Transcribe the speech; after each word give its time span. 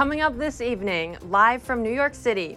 Coming 0.00 0.22
up 0.22 0.38
this 0.38 0.62
evening, 0.62 1.18
live 1.28 1.62
from 1.62 1.82
New 1.82 1.92
York 1.92 2.14
City, 2.14 2.56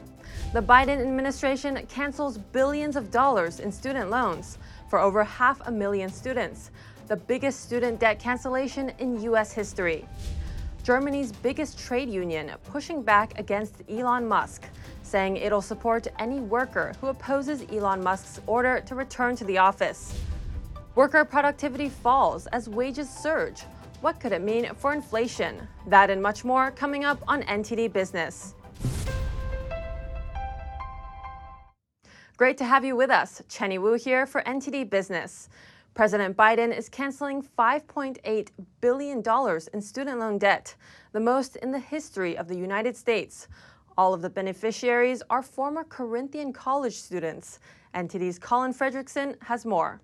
the 0.53 0.61
Biden 0.61 1.01
administration 1.01 1.77
cancels 1.89 2.37
billions 2.37 2.95
of 2.95 3.11
dollars 3.11 3.59
in 3.59 3.69
student 3.69 4.09
loans 4.09 4.57
for 4.89 4.97
over 4.97 5.25
half 5.25 5.59
a 5.67 5.69
million 5.69 6.09
students, 6.09 6.71
the 7.09 7.17
biggest 7.17 7.59
student 7.59 7.99
debt 7.99 8.17
cancellation 8.17 8.93
in 8.99 9.21
U.S. 9.23 9.51
history. 9.51 10.07
Germany's 10.83 11.33
biggest 11.33 11.77
trade 11.77 12.07
union 12.07 12.49
pushing 12.63 13.01
back 13.01 13.37
against 13.37 13.83
Elon 13.89 14.25
Musk, 14.25 14.63
saying 15.01 15.35
it'll 15.35 15.61
support 15.61 16.07
any 16.19 16.39
worker 16.39 16.93
who 17.01 17.07
opposes 17.07 17.65
Elon 17.73 18.01
Musk's 18.01 18.39
order 18.47 18.79
to 18.85 18.95
return 18.95 19.35
to 19.35 19.43
the 19.43 19.57
office. 19.57 20.17
Worker 20.95 21.25
productivity 21.25 21.89
falls 21.89 22.47
as 22.47 22.69
wages 22.69 23.09
surge. 23.09 23.63
What 24.03 24.19
could 24.19 24.33
it 24.33 24.41
mean 24.41 24.69
for 24.75 24.91
inflation? 24.91 25.65
That 25.87 26.09
and 26.09 26.21
much 26.21 26.43
more 26.43 26.71
coming 26.71 27.05
up 27.05 27.23
on 27.25 27.41
NTD 27.43 27.93
Business. 27.93 28.53
Great 32.35 32.57
to 32.57 32.65
have 32.65 32.83
you 32.83 32.97
with 32.97 33.09
us. 33.09 33.41
Chenny 33.47 33.79
Wu 33.79 33.93
here 33.93 34.25
for 34.25 34.41
NTD 34.41 34.89
Business. 34.89 35.47
President 35.93 36.35
Biden 36.35 36.77
is 36.77 36.89
canceling 36.89 37.47
$5.8 37.57 38.49
billion 38.81 39.23
in 39.73 39.81
student 39.81 40.19
loan 40.19 40.37
debt, 40.37 40.75
the 41.13 41.21
most 41.21 41.55
in 41.55 41.71
the 41.71 41.79
history 41.79 42.37
of 42.37 42.49
the 42.49 42.57
United 42.57 42.97
States. 42.97 43.47
All 43.97 44.13
of 44.13 44.21
the 44.21 44.29
beneficiaries 44.29 45.23
are 45.29 45.41
former 45.41 45.85
Corinthian 45.85 46.51
College 46.51 46.95
students. 46.95 47.61
NTD's 47.95 48.37
Colin 48.37 48.73
Fredrickson 48.73 49.41
has 49.43 49.65
more. 49.65 50.01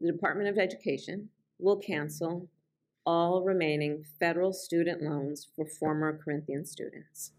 The 0.00 0.10
Department 0.10 0.48
of 0.48 0.56
Education 0.56 1.28
will 1.58 1.76
cancel 1.76 2.48
all 3.06 3.42
remaining 3.42 4.04
federal 4.18 4.52
student 4.52 5.02
loans 5.02 5.46
for 5.54 5.66
former 5.66 6.18
Corinthian 6.22 6.64
students. 6.64 7.32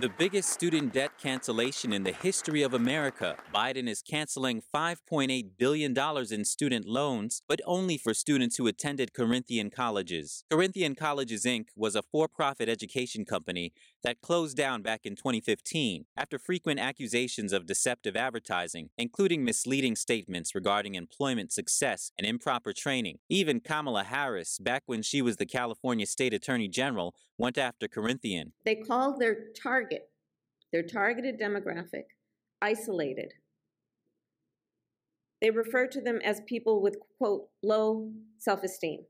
The 0.00 0.08
biggest 0.08 0.50
student 0.50 0.92
debt 0.92 1.12
cancellation 1.22 1.92
in 1.92 2.02
the 2.02 2.10
history 2.10 2.62
of 2.62 2.74
America. 2.74 3.36
Biden 3.54 3.88
is 3.88 4.02
canceling 4.02 4.60
$5.8 4.74 5.50
billion 5.56 5.96
in 6.32 6.44
student 6.44 6.84
loans, 6.84 7.42
but 7.46 7.60
only 7.64 7.96
for 7.96 8.12
students 8.12 8.56
who 8.56 8.66
attended 8.66 9.14
Corinthian 9.14 9.70
colleges. 9.70 10.42
Corinthian 10.50 10.96
Colleges, 10.96 11.44
Inc. 11.44 11.66
was 11.76 11.94
a 11.94 12.02
for 12.02 12.26
profit 12.26 12.68
education 12.68 13.24
company 13.24 13.72
that 14.02 14.20
closed 14.20 14.56
down 14.56 14.82
back 14.82 15.02
in 15.04 15.14
2015 15.14 16.06
after 16.16 16.40
frequent 16.40 16.80
accusations 16.80 17.52
of 17.52 17.64
deceptive 17.64 18.16
advertising, 18.16 18.90
including 18.98 19.44
misleading 19.44 19.94
statements 19.94 20.56
regarding 20.56 20.96
employment 20.96 21.52
success 21.52 22.10
and 22.18 22.26
improper 22.26 22.72
training. 22.72 23.18
Even 23.28 23.60
Kamala 23.60 24.02
Harris, 24.02 24.58
back 24.58 24.82
when 24.86 25.02
she 25.02 25.22
was 25.22 25.36
the 25.36 25.46
California 25.46 26.04
State 26.04 26.34
Attorney 26.34 26.66
General, 26.66 27.14
went 27.38 27.58
after 27.58 27.88
Corinthian. 27.88 28.52
They 28.64 28.76
called 28.76 29.18
their 29.18 29.36
target, 29.60 29.83
their 30.72 30.82
targeted 30.82 31.40
demographic, 31.40 32.04
isolated. 32.60 33.32
They 35.40 35.50
refer 35.50 35.86
to 35.88 36.00
them 36.00 36.20
as 36.24 36.40
people 36.46 36.82
with, 36.82 36.96
quote, 37.18 37.48
low 37.62 38.10
self 38.38 38.62
esteem. 38.62 39.00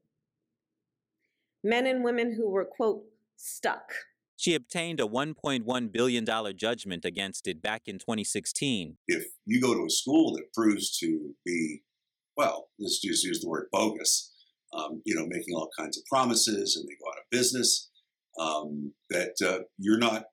Men 1.63 1.87
and 1.87 2.05
women 2.05 2.35
who 2.37 2.51
were, 2.51 2.65
quote, 2.65 3.05
stuck. 3.37 3.93
She 4.37 4.55
obtained 4.55 5.01
a 5.01 5.07
$1.1 5.07 5.93
billion 5.93 6.57
judgment 6.57 7.05
against 7.05 7.47
it 7.47 7.63
back 7.63 7.83
in 7.87 7.99
2016. 7.99 8.97
If 9.07 9.25
you 9.47 9.61
go 9.61 9.75
to 9.75 9.87
a 9.87 9.91
school 9.91 10.35
that 10.35 10.53
proves 10.53 10.99
to 10.99 11.35
be, 11.47 11.83
well, 12.37 12.69
let's 12.79 13.01
just 13.01 13.25
use 13.25 13.41
the 13.41 13.49
word 13.49 13.69
bogus, 13.73 14.35
um, 14.77 15.01
you 15.07 15.15
know, 15.15 15.25
making 15.27 15.55
all 15.55 15.71
kinds 15.79 15.97
of 15.97 16.05
promises 16.07 16.77
and 16.77 16.87
they 16.87 16.97
go 17.03 17.11
out 17.11 17.19
of 17.19 17.31
business, 17.31 17.91
um, 18.39 18.93
that 19.11 19.35
uh, 19.43 19.61
you're 19.79 19.99
not 19.99 20.25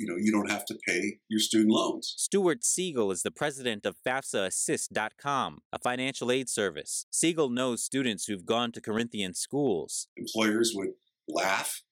you 0.00 0.06
know 0.06 0.16
you 0.16 0.32
don't 0.32 0.50
have 0.50 0.64
to 0.64 0.74
pay 0.88 1.18
your 1.28 1.38
student 1.38 1.70
loans. 1.70 2.14
Stuart 2.16 2.64
Siegel 2.64 3.10
is 3.10 3.22
the 3.22 3.30
president 3.30 3.84
of 3.84 3.96
FAFSAassist.com, 4.06 5.58
a 5.72 5.78
financial 5.78 6.32
aid 6.32 6.48
service. 6.48 7.04
Siegel 7.10 7.50
knows 7.50 7.84
students 7.84 8.24
who've 8.24 8.46
gone 8.46 8.72
to 8.72 8.80
Corinthian 8.80 9.34
schools. 9.34 10.08
Employers 10.16 10.72
would 10.74 10.92
laugh 11.28 11.82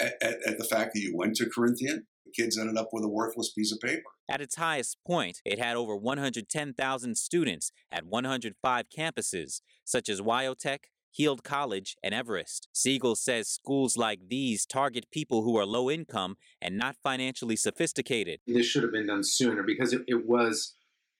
at, 0.00 0.14
at, 0.22 0.36
at 0.46 0.58
the 0.58 0.64
fact 0.64 0.94
that 0.94 1.00
you 1.00 1.14
went 1.14 1.36
to 1.36 1.50
Corinthian. 1.54 2.06
The 2.24 2.42
kids 2.42 2.58
ended 2.58 2.78
up 2.78 2.88
with 2.92 3.04
a 3.04 3.08
worthless 3.08 3.52
piece 3.52 3.72
of 3.72 3.80
paper. 3.80 4.02
At 4.28 4.40
its 4.40 4.56
highest 4.56 4.96
point, 5.06 5.40
it 5.44 5.58
had 5.58 5.76
over 5.76 5.94
110,000 5.96 7.16
students 7.16 7.72
at 7.92 8.06
105 8.06 8.86
campuses, 8.96 9.60
such 9.84 10.08
as 10.08 10.20
Wyotech, 10.20 10.84
Heald 11.10 11.44
College, 11.44 11.96
and 12.02 12.14
Everest. 12.14 12.68
Siegel 12.72 13.16
says 13.16 13.48
schools 13.48 13.96
like 13.96 14.28
these 14.28 14.66
target 14.66 15.10
people 15.10 15.42
who 15.42 15.56
are 15.56 15.66
low 15.66 15.90
income 15.90 16.36
and 16.60 16.76
not 16.76 16.96
financially 17.02 17.56
sophisticated. 17.56 18.40
This 18.46 18.66
should 18.66 18.82
have 18.82 18.92
been 18.92 19.06
done 19.06 19.24
sooner 19.24 19.62
because 19.62 19.92
it, 19.92 20.02
it 20.06 20.26
was, 20.26 20.74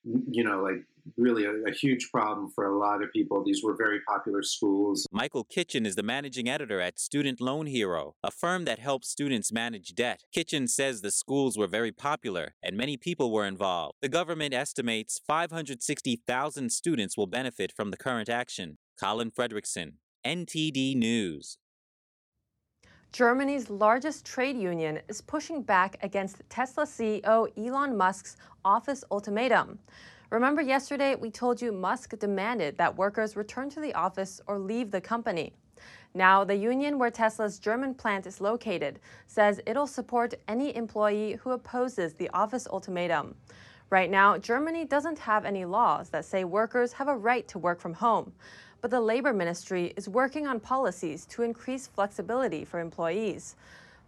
you 0.04 0.44
know, 0.44 0.62
like 0.62 0.84
really 1.16 1.44
a, 1.44 1.52
a, 1.66 1.72
huge 1.72 2.10
problem 2.10 2.50
for 2.54 2.66
a 2.66 2.78
lot 2.78 3.02
of 3.02 3.12
people. 3.12 3.42
These 3.44 3.62
were 3.62 3.74
very 3.76 4.00
popular 4.06 4.42
schools. 4.42 5.06
Michael 5.10 5.44
Kitchen 5.44 5.86
is 5.86 5.96
the 5.96 6.02
managing 6.02 6.48
editor 6.48 6.80
at 6.80 6.98
Student 6.98 7.40
Loan 7.40 7.66
Hero, 7.66 8.14
a 8.22 8.30
firm 8.30 8.64
that 8.64 8.78
helps 8.78 9.08
students 9.08 9.52
manage 9.52 9.94
debt. 9.94 10.22
Kitchen 10.32 10.68
says 10.68 11.00
the 11.00 11.10
schools 11.10 11.56
were 11.56 11.66
very 11.66 11.92
popular 11.92 12.54
and 12.62 12.76
many 12.76 12.96
people 12.96 13.32
were 13.32 13.46
involved. 13.46 13.96
The 14.00 14.08
government 14.08 14.54
estimates 14.54 15.20
560,000 15.26 16.70
students 16.70 17.16
will 17.16 17.26
benefit 17.26 17.72
from 17.72 17.90
the 17.90 17.96
current 17.96 18.28
action. 18.28 18.78
Colin 19.00 19.30
Fredrickson, 19.30 19.94
NTD 20.26 20.94
News. 20.94 21.56
Germany's 23.12 23.70
largest 23.70 24.26
trade 24.26 24.58
union 24.58 25.00
is 25.08 25.22
pushing 25.22 25.62
back 25.62 25.96
against 26.02 26.42
Tesla 26.50 26.84
CEO 26.84 27.48
Elon 27.56 27.96
Musk's 27.96 28.36
office 28.62 29.02
ultimatum. 29.10 29.78
Remember 30.28 30.60
yesterday 30.60 31.14
we 31.14 31.30
told 31.30 31.62
you 31.62 31.72
Musk 31.72 32.18
demanded 32.18 32.76
that 32.76 32.94
workers 32.94 33.36
return 33.36 33.70
to 33.70 33.80
the 33.80 33.94
office 33.94 34.38
or 34.46 34.58
leave 34.58 34.90
the 34.90 35.00
company. 35.00 35.54
Now, 36.12 36.44
the 36.44 36.56
union 36.56 36.98
where 36.98 37.10
Tesla's 37.10 37.58
German 37.58 37.94
plant 37.94 38.26
is 38.26 38.38
located 38.38 39.00
says 39.26 39.62
it'll 39.64 39.86
support 39.86 40.34
any 40.46 40.76
employee 40.76 41.38
who 41.40 41.52
opposes 41.52 42.12
the 42.12 42.28
office 42.34 42.66
ultimatum. 42.66 43.34
Right 43.88 44.10
now, 44.10 44.38
Germany 44.38 44.84
doesn't 44.84 45.18
have 45.18 45.44
any 45.44 45.64
laws 45.64 46.10
that 46.10 46.24
say 46.24 46.44
workers 46.44 46.92
have 46.92 47.08
a 47.08 47.16
right 47.16 47.48
to 47.48 47.58
work 47.58 47.80
from 47.80 47.94
home 47.94 48.32
but 48.80 48.90
the 48.90 49.00
Labor 49.00 49.32
Ministry 49.32 49.92
is 49.96 50.08
working 50.08 50.46
on 50.46 50.60
policies 50.60 51.26
to 51.26 51.42
increase 51.42 51.86
flexibility 51.86 52.64
for 52.64 52.80
employees. 52.80 53.56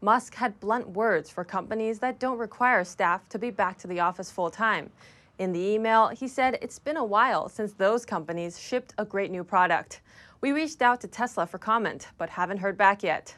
Musk 0.00 0.34
had 0.34 0.58
blunt 0.60 0.88
words 0.88 1.30
for 1.30 1.44
companies 1.44 1.98
that 2.00 2.18
don't 2.18 2.38
require 2.38 2.84
staff 2.84 3.28
to 3.28 3.38
be 3.38 3.50
back 3.50 3.78
to 3.78 3.86
the 3.86 4.00
office 4.00 4.30
full 4.30 4.50
time. 4.50 4.90
In 5.38 5.52
the 5.52 5.60
email, 5.60 6.08
he 6.08 6.28
said 6.28 6.58
it's 6.60 6.78
been 6.78 6.96
a 6.96 7.04
while 7.04 7.48
since 7.48 7.72
those 7.72 8.04
companies 8.04 8.58
shipped 8.58 8.94
a 8.98 9.04
great 9.04 9.30
new 9.30 9.44
product. 9.44 10.00
We 10.40 10.52
reached 10.52 10.82
out 10.82 11.00
to 11.02 11.08
Tesla 11.08 11.46
for 11.46 11.58
comment, 11.58 12.08
but 12.18 12.30
haven't 12.30 12.58
heard 12.58 12.76
back 12.76 13.02
yet. 13.02 13.36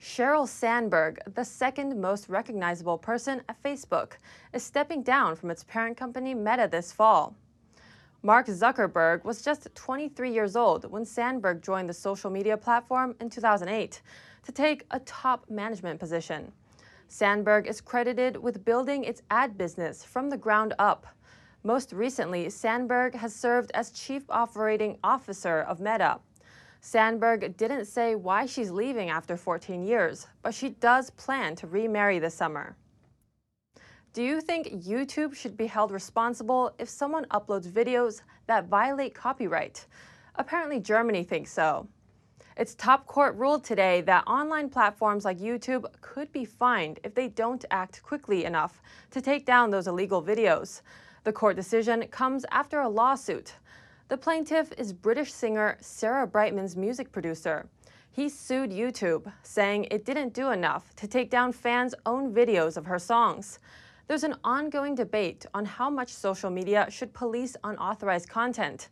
Sheryl 0.00 0.48
Sandberg, 0.48 1.18
the 1.34 1.44
second 1.44 2.00
most 2.00 2.28
recognizable 2.28 2.98
person 2.98 3.42
at 3.48 3.62
Facebook, 3.62 4.12
is 4.52 4.62
stepping 4.62 5.02
down 5.02 5.34
from 5.36 5.50
its 5.50 5.64
parent 5.64 5.96
company 5.96 6.34
Meta 6.34 6.68
this 6.70 6.92
fall. 6.92 7.34
Mark 8.24 8.48
Zuckerberg 8.48 9.22
was 9.24 9.42
just 9.42 9.72
23 9.76 10.32
years 10.32 10.56
old 10.56 10.90
when 10.90 11.04
Sandberg 11.04 11.62
joined 11.62 11.88
the 11.88 11.94
social 11.94 12.30
media 12.30 12.56
platform 12.56 13.14
in 13.20 13.30
2008 13.30 14.02
to 14.42 14.50
take 14.50 14.84
a 14.90 14.98
top 15.00 15.48
management 15.48 16.00
position. 16.00 16.50
Sandberg 17.06 17.68
is 17.68 17.80
credited 17.80 18.36
with 18.36 18.64
building 18.64 19.04
its 19.04 19.22
ad 19.30 19.56
business 19.56 20.02
from 20.02 20.30
the 20.30 20.36
ground 20.36 20.74
up. 20.80 21.06
Most 21.62 21.92
recently, 21.92 22.50
Sandberg 22.50 23.14
has 23.14 23.32
served 23.32 23.70
as 23.72 23.92
Chief 23.92 24.24
Operating 24.30 24.98
Officer 25.04 25.60
of 25.60 25.78
Meta. 25.78 26.18
Sandberg 26.80 27.56
didn't 27.56 27.84
say 27.84 28.16
why 28.16 28.46
she's 28.46 28.72
leaving 28.72 29.10
after 29.10 29.36
14 29.36 29.86
years, 29.86 30.26
but 30.42 30.54
she 30.54 30.70
does 30.70 31.10
plan 31.10 31.54
to 31.54 31.68
remarry 31.68 32.18
this 32.18 32.34
summer. 32.34 32.74
Do 34.18 34.24
you 34.24 34.40
think 34.40 34.66
YouTube 34.84 35.32
should 35.32 35.56
be 35.56 35.68
held 35.68 35.92
responsible 35.92 36.74
if 36.80 36.88
someone 36.88 37.24
uploads 37.26 37.70
videos 37.70 38.22
that 38.48 38.66
violate 38.66 39.14
copyright? 39.14 39.86
Apparently, 40.34 40.80
Germany 40.80 41.22
thinks 41.22 41.52
so. 41.52 41.86
Its 42.56 42.74
top 42.74 43.06
court 43.06 43.36
ruled 43.36 43.62
today 43.62 44.00
that 44.00 44.26
online 44.26 44.70
platforms 44.70 45.24
like 45.24 45.38
YouTube 45.38 45.84
could 46.00 46.32
be 46.32 46.44
fined 46.44 46.98
if 47.04 47.14
they 47.14 47.28
don't 47.28 47.64
act 47.70 48.02
quickly 48.02 48.44
enough 48.44 48.82
to 49.12 49.20
take 49.20 49.46
down 49.46 49.70
those 49.70 49.86
illegal 49.86 50.20
videos. 50.20 50.82
The 51.22 51.32
court 51.32 51.54
decision 51.54 52.04
comes 52.08 52.44
after 52.50 52.80
a 52.80 52.88
lawsuit. 52.88 53.54
The 54.08 54.16
plaintiff 54.16 54.72
is 54.76 54.92
British 54.92 55.32
singer 55.32 55.78
Sarah 55.80 56.26
Brightman's 56.26 56.76
music 56.76 57.12
producer. 57.12 57.68
He 58.10 58.28
sued 58.28 58.72
YouTube, 58.72 59.32
saying 59.44 59.86
it 59.92 60.04
didn't 60.04 60.34
do 60.34 60.50
enough 60.50 60.92
to 60.96 61.06
take 61.06 61.30
down 61.30 61.52
fans' 61.52 61.94
own 62.04 62.34
videos 62.34 62.76
of 62.76 62.86
her 62.86 62.98
songs. 62.98 63.60
There's 64.08 64.24
an 64.24 64.36
ongoing 64.42 64.94
debate 64.94 65.44
on 65.52 65.66
how 65.66 65.90
much 65.90 66.14
social 66.14 66.48
media 66.48 66.86
should 66.88 67.12
police 67.12 67.58
unauthorized 67.62 68.30
content. 68.30 68.88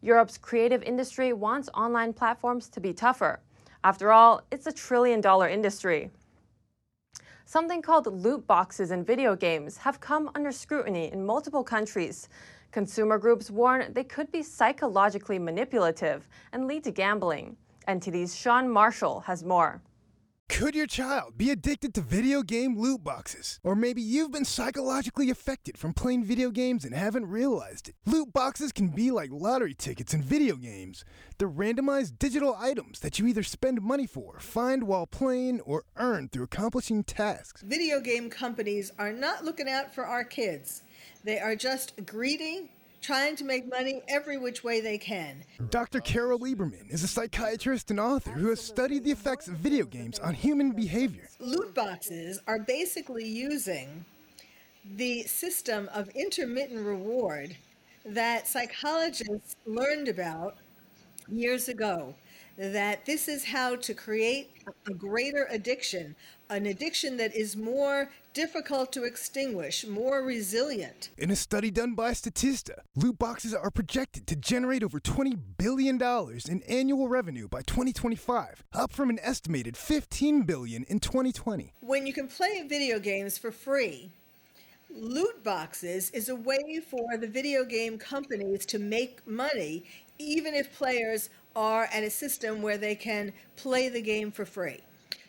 Europe's 0.00 0.38
creative 0.38 0.82
industry 0.82 1.34
wants 1.34 1.68
online 1.74 2.14
platforms 2.14 2.70
to 2.70 2.80
be 2.80 2.94
tougher. 2.94 3.40
After 3.84 4.12
all, 4.12 4.40
it's 4.50 4.66
a 4.66 4.72
trillion 4.72 5.20
dollar 5.20 5.46
industry. 5.46 6.10
Something 7.44 7.82
called 7.82 8.06
loot 8.06 8.46
boxes 8.46 8.92
in 8.92 9.04
video 9.04 9.36
games 9.36 9.76
have 9.76 10.00
come 10.00 10.30
under 10.34 10.50
scrutiny 10.50 11.12
in 11.12 11.26
multiple 11.26 11.62
countries. 11.62 12.30
Consumer 12.72 13.18
groups 13.18 13.50
warn 13.50 13.92
they 13.92 14.04
could 14.04 14.32
be 14.32 14.42
psychologically 14.42 15.38
manipulative 15.38 16.26
and 16.54 16.66
lead 16.66 16.82
to 16.84 16.90
gambling. 16.90 17.58
NTD's 17.88 18.34
Sean 18.34 18.70
Marshall 18.70 19.20
has 19.20 19.44
more. 19.44 19.82
Could 20.48 20.74
your 20.74 20.86
child 20.86 21.36
be 21.36 21.50
addicted 21.50 21.92
to 21.94 22.00
video 22.00 22.42
game 22.42 22.78
loot 22.78 23.04
boxes? 23.04 23.60
Or 23.62 23.76
maybe 23.76 24.00
you've 24.00 24.32
been 24.32 24.46
psychologically 24.46 25.28
affected 25.28 25.76
from 25.76 25.92
playing 25.92 26.24
video 26.24 26.50
games 26.50 26.84
and 26.84 26.94
haven't 26.94 27.26
realized 27.26 27.90
it. 27.90 27.94
Loot 28.06 28.32
boxes 28.32 28.72
can 28.72 28.88
be 28.88 29.10
like 29.10 29.28
lottery 29.30 29.74
tickets 29.74 30.14
in 30.14 30.22
video 30.22 30.56
games. 30.56 31.04
They're 31.36 31.50
randomized 31.50 32.18
digital 32.18 32.56
items 32.58 33.00
that 33.00 33.18
you 33.18 33.26
either 33.26 33.42
spend 33.42 33.82
money 33.82 34.06
for, 34.06 34.38
find 34.40 34.84
while 34.84 35.06
playing, 35.06 35.60
or 35.60 35.84
earn 35.96 36.30
through 36.30 36.44
accomplishing 36.44 37.04
tasks. 37.04 37.60
Video 37.60 38.00
game 38.00 38.30
companies 38.30 38.92
are 38.98 39.12
not 39.12 39.44
looking 39.44 39.68
out 39.68 39.94
for 39.94 40.06
our 40.06 40.24
kids. 40.24 40.82
They 41.22 41.38
are 41.38 41.56
just 41.56 42.06
greedy 42.06 42.70
trying 43.06 43.36
to 43.36 43.44
make 43.44 43.70
money 43.70 44.02
every 44.08 44.36
which 44.36 44.64
way 44.64 44.80
they 44.80 44.98
can. 44.98 45.44
Dr. 45.70 46.00
Carol 46.00 46.40
Lieberman 46.40 46.92
is 46.92 47.04
a 47.04 47.08
psychiatrist 47.08 47.92
and 47.92 48.00
author 48.00 48.32
who 48.32 48.48
has 48.48 48.60
studied 48.60 49.04
the 49.04 49.12
effects 49.12 49.46
of 49.46 49.54
video 49.54 49.84
games 49.84 50.18
on 50.18 50.34
human 50.34 50.72
behavior. 50.72 51.28
Loot 51.38 51.72
boxes 51.72 52.40
are 52.48 52.58
basically 52.58 53.24
using 53.24 54.04
the 54.96 55.22
system 55.22 55.88
of 55.94 56.08
intermittent 56.16 56.84
reward 56.84 57.56
that 58.04 58.48
psychologists 58.48 59.54
learned 59.66 60.08
about 60.08 60.56
years 61.28 61.68
ago 61.68 62.12
that 62.56 63.04
this 63.04 63.28
is 63.28 63.44
how 63.44 63.76
to 63.76 63.94
create 63.94 64.50
a 64.86 64.94
greater 64.94 65.46
addiction, 65.50 66.16
an 66.48 66.66
addiction 66.66 67.16
that 67.18 67.34
is 67.34 67.56
more 67.56 68.10
difficult 68.32 68.92
to 68.92 69.04
extinguish, 69.04 69.86
more 69.86 70.22
resilient. 70.22 71.10
In 71.18 71.30
a 71.30 71.36
study 71.36 71.70
done 71.70 71.94
by 71.94 72.12
Statista, 72.12 72.80
loot 72.94 73.18
boxes 73.18 73.54
are 73.54 73.70
projected 73.70 74.26
to 74.26 74.36
generate 74.36 74.82
over 74.82 75.00
$20 75.00 75.38
billion 75.58 76.00
in 76.48 76.62
annual 76.62 77.08
revenue 77.08 77.48
by 77.48 77.62
2025, 77.62 78.64
up 78.72 78.92
from 78.92 79.10
an 79.10 79.18
estimated 79.22 79.76
15 79.76 80.42
billion 80.42 80.84
in 80.84 80.98
2020. 80.98 81.72
When 81.80 82.06
you 82.06 82.12
can 82.12 82.28
play 82.28 82.64
video 82.66 82.98
games 82.98 83.38
for 83.38 83.50
free, 83.50 84.10
loot 84.90 85.42
boxes 85.42 86.10
is 86.10 86.28
a 86.28 86.36
way 86.36 86.80
for 86.88 87.16
the 87.18 87.26
video 87.26 87.64
game 87.64 87.98
companies 87.98 88.64
to 88.66 88.78
make 88.78 89.26
money 89.26 89.84
even 90.18 90.54
if 90.54 90.76
players 90.76 91.30
are 91.54 91.88
at 91.92 92.02
a 92.02 92.10
system 92.10 92.62
where 92.62 92.78
they 92.78 92.94
can 92.94 93.32
play 93.56 93.88
the 93.88 94.02
game 94.02 94.30
for 94.30 94.44
free. 94.44 94.80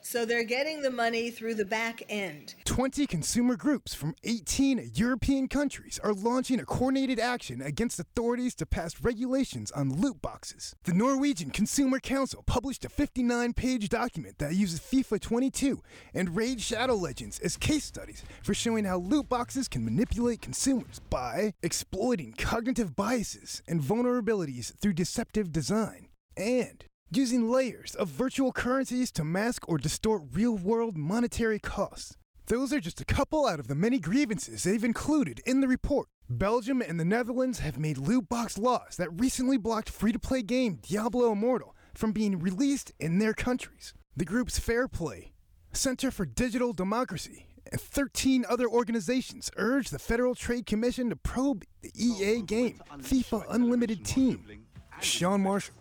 So 0.09 0.23
they're 0.23 0.45
getting 0.45 0.83
the 0.83 0.89
money 0.89 1.29
through 1.31 1.55
the 1.55 1.65
back 1.65 2.01
end. 2.07 2.55
20 2.63 3.05
consumer 3.07 3.57
groups 3.57 3.93
from 3.93 4.15
18 4.23 4.91
European 4.93 5.49
countries 5.49 5.99
are 6.01 6.13
launching 6.13 6.61
a 6.61 6.65
coordinated 6.65 7.19
action 7.19 7.61
against 7.61 7.99
authorities 7.99 8.55
to 8.55 8.65
pass 8.65 9.01
regulations 9.01 9.69
on 9.71 9.99
loot 9.99 10.21
boxes. 10.21 10.73
The 10.85 10.93
Norwegian 10.93 11.49
Consumer 11.49 11.99
Council 11.99 12.41
published 12.47 12.85
a 12.85 12.89
59 12.89 13.51
page 13.51 13.89
document 13.89 14.37
that 14.37 14.55
uses 14.55 14.79
FIFA 14.79 15.19
22 15.19 15.83
and 16.13 16.37
Raid 16.37 16.61
Shadow 16.61 16.95
Legends 16.95 17.39
as 17.39 17.57
case 17.57 17.83
studies 17.83 18.23
for 18.41 18.53
showing 18.53 18.85
how 18.85 18.99
loot 18.99 19.27
boxes 19.27 19.67
can 19.67 19.83
manipulate 19.83 20.41
consumers 20.41 21.01
by 21.09 21.53
exploiting 21.61 22.33
cognitive 22.37 22.95
biases 22.95 23.61
and 23.67 23.81
vulnerabilities 23.81 24.73
through 24.79 24.93
deceptive 24.93 25.51
design 25.51 26.07
and 26.37 26.85
using 27.11 27.49
layers 27.49 27.95
of 27.95 28.09
virtual 28.09 28.51
currencies 28.51 29.11
to 29.11 29.23
mask 29.23 29.67
or 29.69 29.77
distort 29.77 30.23
real 30.33 30.55
world 30.55 30.97
monetary 30.97 31.59
costs. 31.59 32.17
Those 32.47 32.71
are 32.73 32.79
just 32.79 33.01
a 33.01 33.05
couple 33.05 33.45
out 33.45 33.59
of 33.59 33.67
the 33.67 33.75
many 33.75 33.99
grievances 33.99 34.63
they've 34.63 34.83
included 34.83 35.41
in 35.45 35.61
the 35.61 35.67
report. 35.67 36.07
Belgium 36.29 36.81
and 36.81 36.99
the 36.99 37.05
Netherlands 37.05 37.59
have 37.59 37.77
made 37.77 37.97
loot 37.97 38.27
box 38.29 38.57
laws 38.57 38.97
that 38.97 39.19
recently 39.19 39.57
blocked 39.57 39.89
free 39.89 40.11
to 40.11 40.19
play 40.19 40.41
game 40.41 40.79
Diablo 40.81 41.31
Immortal 41.31 41.75
from 41.93 42.11
being 42.11 42.39
released 42.39 42.91
in 42.99 43.19
their 43.19 43.33
countries. 43.33 43.93
The 44.15 44.25
groups 44.25 44.59
Fair 44.59 44.87
Play, 44.87 45.31
Center 45.71 46.11
for 46.11 46.25
Digital 46.25 46.73
Democracy, 46.73 47.47
and 47.71 47.79
13 47.79 48.45
other 48.49 48.67
organizations 48.67 49.51
urge 49.57 49.89
the 49.89 49.99
Federal 49.99 50.35
Trade 50.35 50.65
Commission 50.65 51.09
to 51.09 51.15
probe 51.15 51.63
the 51.81 51.91
EA 51.95 52.41
game 52.41 52.79
FIFA 52.99 53.45
Ultimate 53.49 54.03
Team. 54.03 54.65
Sean 55.01 55.41
Marshall, 55.41 55.75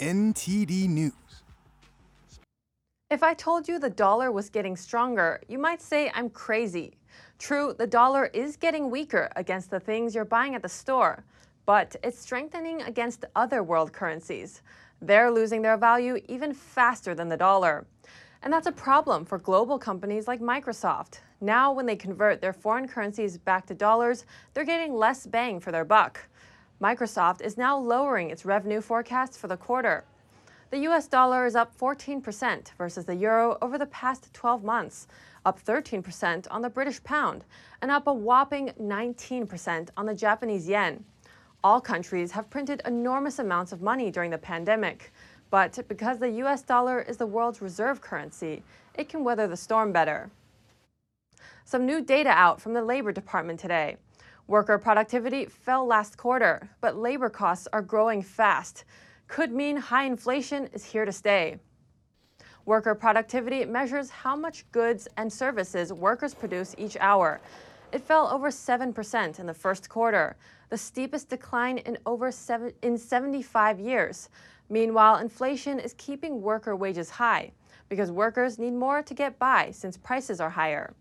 NTD 0.00 0.88
News. 0.88 1.12
If 3.10 3.22
I 3.22 3.34
told 3.34 3.68
you 3.68 3.78
the 3.78 3.90
dollar 3.90 4.32
was 4.32 4.48
getting 4.48 4.74
stronger, 4.74 5.42
you 5.46 5.58
might 5.58 5.82
say 5.82 6.10
I'm 6.14 6.30
crazy. 6.30 6.94
True, 7.38 7.74
the 7.76 7.86
dollar 7.86 8.30
is 8.32 8.56
getting 8.56 8.90
weaker 8.90 9.28
against 9.36 9.70
the 9.70 9.78
things 9.78 10.14
you're 10.14 10.24
buying 10.24 10.54
at 10.54 10.62
the 10.62 10.70
store, 10.70 11.22
but 11.66 11.96
it's 12.02 12.18
strengthening 12.18 12.80
against 12.80 13.26
other 13.36 13.62
world 13.62 13.92
currencies. 13.92 14.62
They're 15.02 15.30
losing 15.30 15.60
their 15.60 15.76
value 15.76 16.18
even 16.28 16.54
faster 16.54 17.14
than 17.14 17.28
the 17.28 17.36
dollar. 17.36 17.86
And 18.42 18.50
that's 18.50 18.68
a 18.68 18.72
problem 18.72 19.26
for 19.26 19.36
global 19.36 19.78
companies 19.78 20.26
like 20.26 20.40
Microsoft. 20.40 21.20
Now, 21.42 21.72
when 21.72 21.84
they 21.84 21.96
convert 21.96 22.40
their 22.40 22.54
foreign 22.54 22.88
currencies 22.88 23.36
back 23.36 23.66
to 23.66 23.74
dollars, 23.74 24.24
they're 24.54 24.64
getting 24.64 24.94
less 24.94 25.26
bang 25.26 25.60
for 25.60 25.72
their 25.72 25.84
buck. 25.84 26.26
Microsoft 26.80 27.42
is 27.42 27.58
now 27.58 27.76
lowering 27.76 28.30
its 28.30 28.46
revenue 28.46 28.80
forecast 28.80 29.36
for 29.36 29.48
the 29.48 29.56
quarter. 29.56 30.02
The 30.70 30.78
US 30.88 31.06
dollar 31.08 31.44
is 31.44 31.54
up 31.54 31.76
14% 31.76 32.70
versus 32.78 33.04
the 33.04 33.14
euro 33.14 33.58
over 33.60 33.76
the 33.76 33.84
past 33.84 34.32
12 34.32 34.64
months, 34.64 35.06
up 35.44 35.62
13% 35.62 36.46
on 36.50 36.62
the 36.62 36.70
British 36.70 37.02
pound, 37.04 37.44
and 37.82 37.90
up 37.90 38.06
a 38.06 38.12
whopping 38.14 38.70
19% 38.80 39.90
on 39.94 40.06
the 40.06 40.14
Japanese 40.14 40.68
yen. 40.68 41.04
All 41.62 41.82
countries 41.82 42.32
have 42.32 42.48
printed 42.48 42.80
enormous 42.86 43.38
amounts 43.38 43.72
of 43.72 43.82
money 43.82 44.10
during 44.10 44.30
the 44.30 44.38
pandemic, 44.38 45.12
but 45.50 45.78
because 45.86 46.18
the 46.18 46.30
US 46.44 46.62
dollar 46.62 47.02
is 47.02 47.18
the 47.18 47.26
world's 47.26 47.60
reserve 47.60 48.00
currency, 48.00 48.62
it 48.94 49.10
can 49.10 49.22
weather 49.22 49.46
the 49.46 49.56
storm 49.56 49.92
better. 49.92 50.30
Some 51.66 51.84
new 51.84 52.00
data 52.00 52.30
out 52.30 52.58
from 52.58 52.72
the 52.72 52.82
Labor 52.82 53.12
Department 53.12 53.60
today. 53.60 53.98
Worker 54.50 54.78
productivity 54.78 55.44
fell 55.44 55.86
last 55.86 56.16
quarter, 56.16 56.68
but 56.80 56.96
labor 56.96 57.30
costs 57.30 57.68
are 57.72 57.80
growing 57.80 58.20
fast. 58.20 58.82
Could 59.28 59.52
mean 59.52 59.76
high 59.76 60.06
inflation 60.06 60.68
is 60.72 60.84
here 60.84 61.04
to 61.04 61.12
stay. 61.12 61.60
Worker 62.64 62.96
productivity 62.96 63.64
measures 63.64 64.10
how 64.10 64.34
much 64.34 64.68
goods 64.72 65.06
and 65.16 65.32
services 65.32 65.92
workers 65.92 66.34
produce 66.34 66.74
each 66.78 66.96
hour. 66.98 67.40
It 67.92 68.02
fell 68.02 68.26
over 68.26 68.50
7% 68.50 69.38
in 69.38 69.46
the 69.46 69.54
first 69.54 69.88
quarter, 69.88 70.34
the 70.68 70.76
steepest 70.76 71.28
decline 71.28 71.78
in 71.78 71.96
over 72.04 72.32
seven, 72.32 72.72
in 72.82 72.98
75 72.98 73.78
years. 73.78 74.30
Meanwhile, 74.68 75.18
inflation 75.18 75.78
is 75.78 75.94
keeping 75.96 76.42
worker 76.42 76.74
wages 76.74 77.08
high 77.08 77.52
because 77.88 78.10
workers 78.10 78.58
need 78.58 78.72
more 78.72 79.00
to 79.00 79.14
get 79.14 79.38
by 79.38 79.70
since 79.70 79.96
prices 79.96 80.40
are 80.40 80.50
higher. 80.50 80.92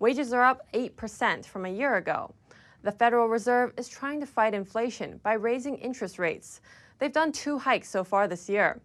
Wages 0.00 0.32
are 0.32 0.42
up 0.42 0.66
8% 0.74 1.44
from 1.46 1.64
a 1.64 1.68
year 1.68 1.94
ago. 1.94 2.34
The 2.88 2.92
Federal 2.92 3.28
Reserve 3.28 3.74
is 3.76 3.86
trying 3.86 4.18
to 4.20 4.24
fight 4.24 4.54
inflation 4.54 5.20
by 5.22 5.34
raising 5.34 5.76
interest 5.76 6.18
rates. 6.18 6.62
They've 6.98 7.12
done 7.12 7.32
two 7.32 7.58
hikes 7.58 7.90
so 7.90 8.02
far 8.02 8.26
this 8.26 8.48
year. 8.48 8.80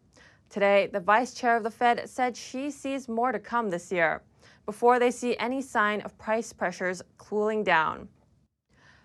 Today, 0.49 0.89
the 0.91 0.99
vice 0.99 1.33
chair 1.33 1.55
of 1.55 1.63
the 1.63 1.71
Fed 1.71 2.09
said 2.09 2.35
she 2.35 2.69
sees 2.69 3.07
more 3.07 3.31
to 3.31 3.39
come 3.39 3.69
this 3.69 3.93
year 3.93 4.21
before 4.65 4.99
they 4.99 5.09
see 5.09 5.37
any 5.37 5.61
sign 5.61 6.01
of 6.01 6.17
price 6.17 6.51
pressures 6.51 7.01
cooling 7.17 7.63
down. 7.63 8.09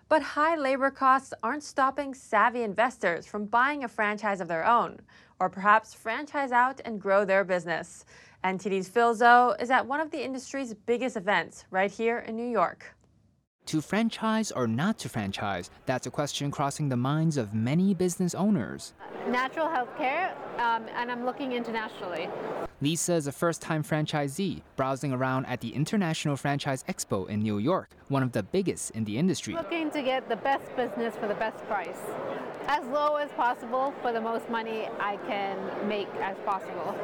But 0.09 0.21
high 0.21 0.57
labor 0.57 0.91
costs 0.91 1.33
aren't 1.43 1.63
stopping 1.63 2.13
savvy 2.13 2.63
investors 2.63 3.25
from 3.25 3.45
buying 3.45 3.85
a 3.85 3.87
franchise 3.87 4.41
of 4.41 4.49
their 4.49 4.67
own, 4.67 4.99
or 5.39 5.47
perhaps 5.47 5.93
franchise 5.93 6.51
out 6.51 6.81
and 6.83 6.99
grow 6.99 7.23
their 7.23 7.45
business. 7.45 8.03
NTD's 8.43 8.89
Phil 8.89 9.15
Zoe 9.15 9.55
is 9.61 9.71
at 9.71 9.87
one 9.87 10.01
of 10.01 10.11
the 10.11 10.21
industry's 10.21 10.73
biggest 10.73 11.15
events 11.15 11.63
right 11.71 11.89
here 11.89 12.19
in 12.27 12.35
New 12.35 12.49
York. 12.49 12.97
To 13.69 13.83
franchise 13.83 14.51
or 14.51 14.65
not 14.65 14.97
to 14.97 15.09
franchise? 15.09 15.69
That's 15.85 16.07
a 16.07 16.09
question 16.09 16.49
crossing 16.49 16.89
the 16.89 16.97
minds 16.97 17.37
of 17.37 17.53
many 17.53 17.93
business 17.93 18.33
owners. 18.33 18.93
Natural 19.27 19.69
health 19.69 19.95
care, 19.95 20.35
um, 20.57 20.87
and 20.95 21.11
I'm 21.11 21.23
looking 21.23 21.51
internationally. 21.51 22.29
Lisa 22.81 23.13
is 23.13 23.27
a 23.27 23.31
first 23.31 23.61
time 23.61 23.83
franchisee 23.83 24.63
browsing 24.75 25.13
around 25.13 25.45
at 25.45 25.61
the 25.61 25.69
International 25.69 26.35
Franchise 26.35 26.83
Expo 26.89 27.29
in 27.29 27.43
New 27.43 27.59
York, 27.59 27.91
one 28.07 28.23
of 28.23 28.31
the 28.31 28.41
biggest 28.41 28.89
in 28.95 29.03
the 29.03 29.19
industry. 29.19 29.53
Looking 29.53 29.91
to 29.91 30.01
get 30.01 30.27
the 30.29 30.37
best 30.37 30.75
business 30.75 31.15
for 31.17 31.27
the 31.27 31.35
best 31.35 31.63
price. 31.67 31.99
As 32.65 32.83
low 32.87 33.17
as 33.17 33.29
possible 33.33 33.93
for 34.01 34.11
the 34.11 34.21
most 34.21 34.49
money 34.49 34.87
I 34.99 35.17
can 35.27 35.87
make 35.87 36.09
as 36.15 36.35
possible. 36.43 36.97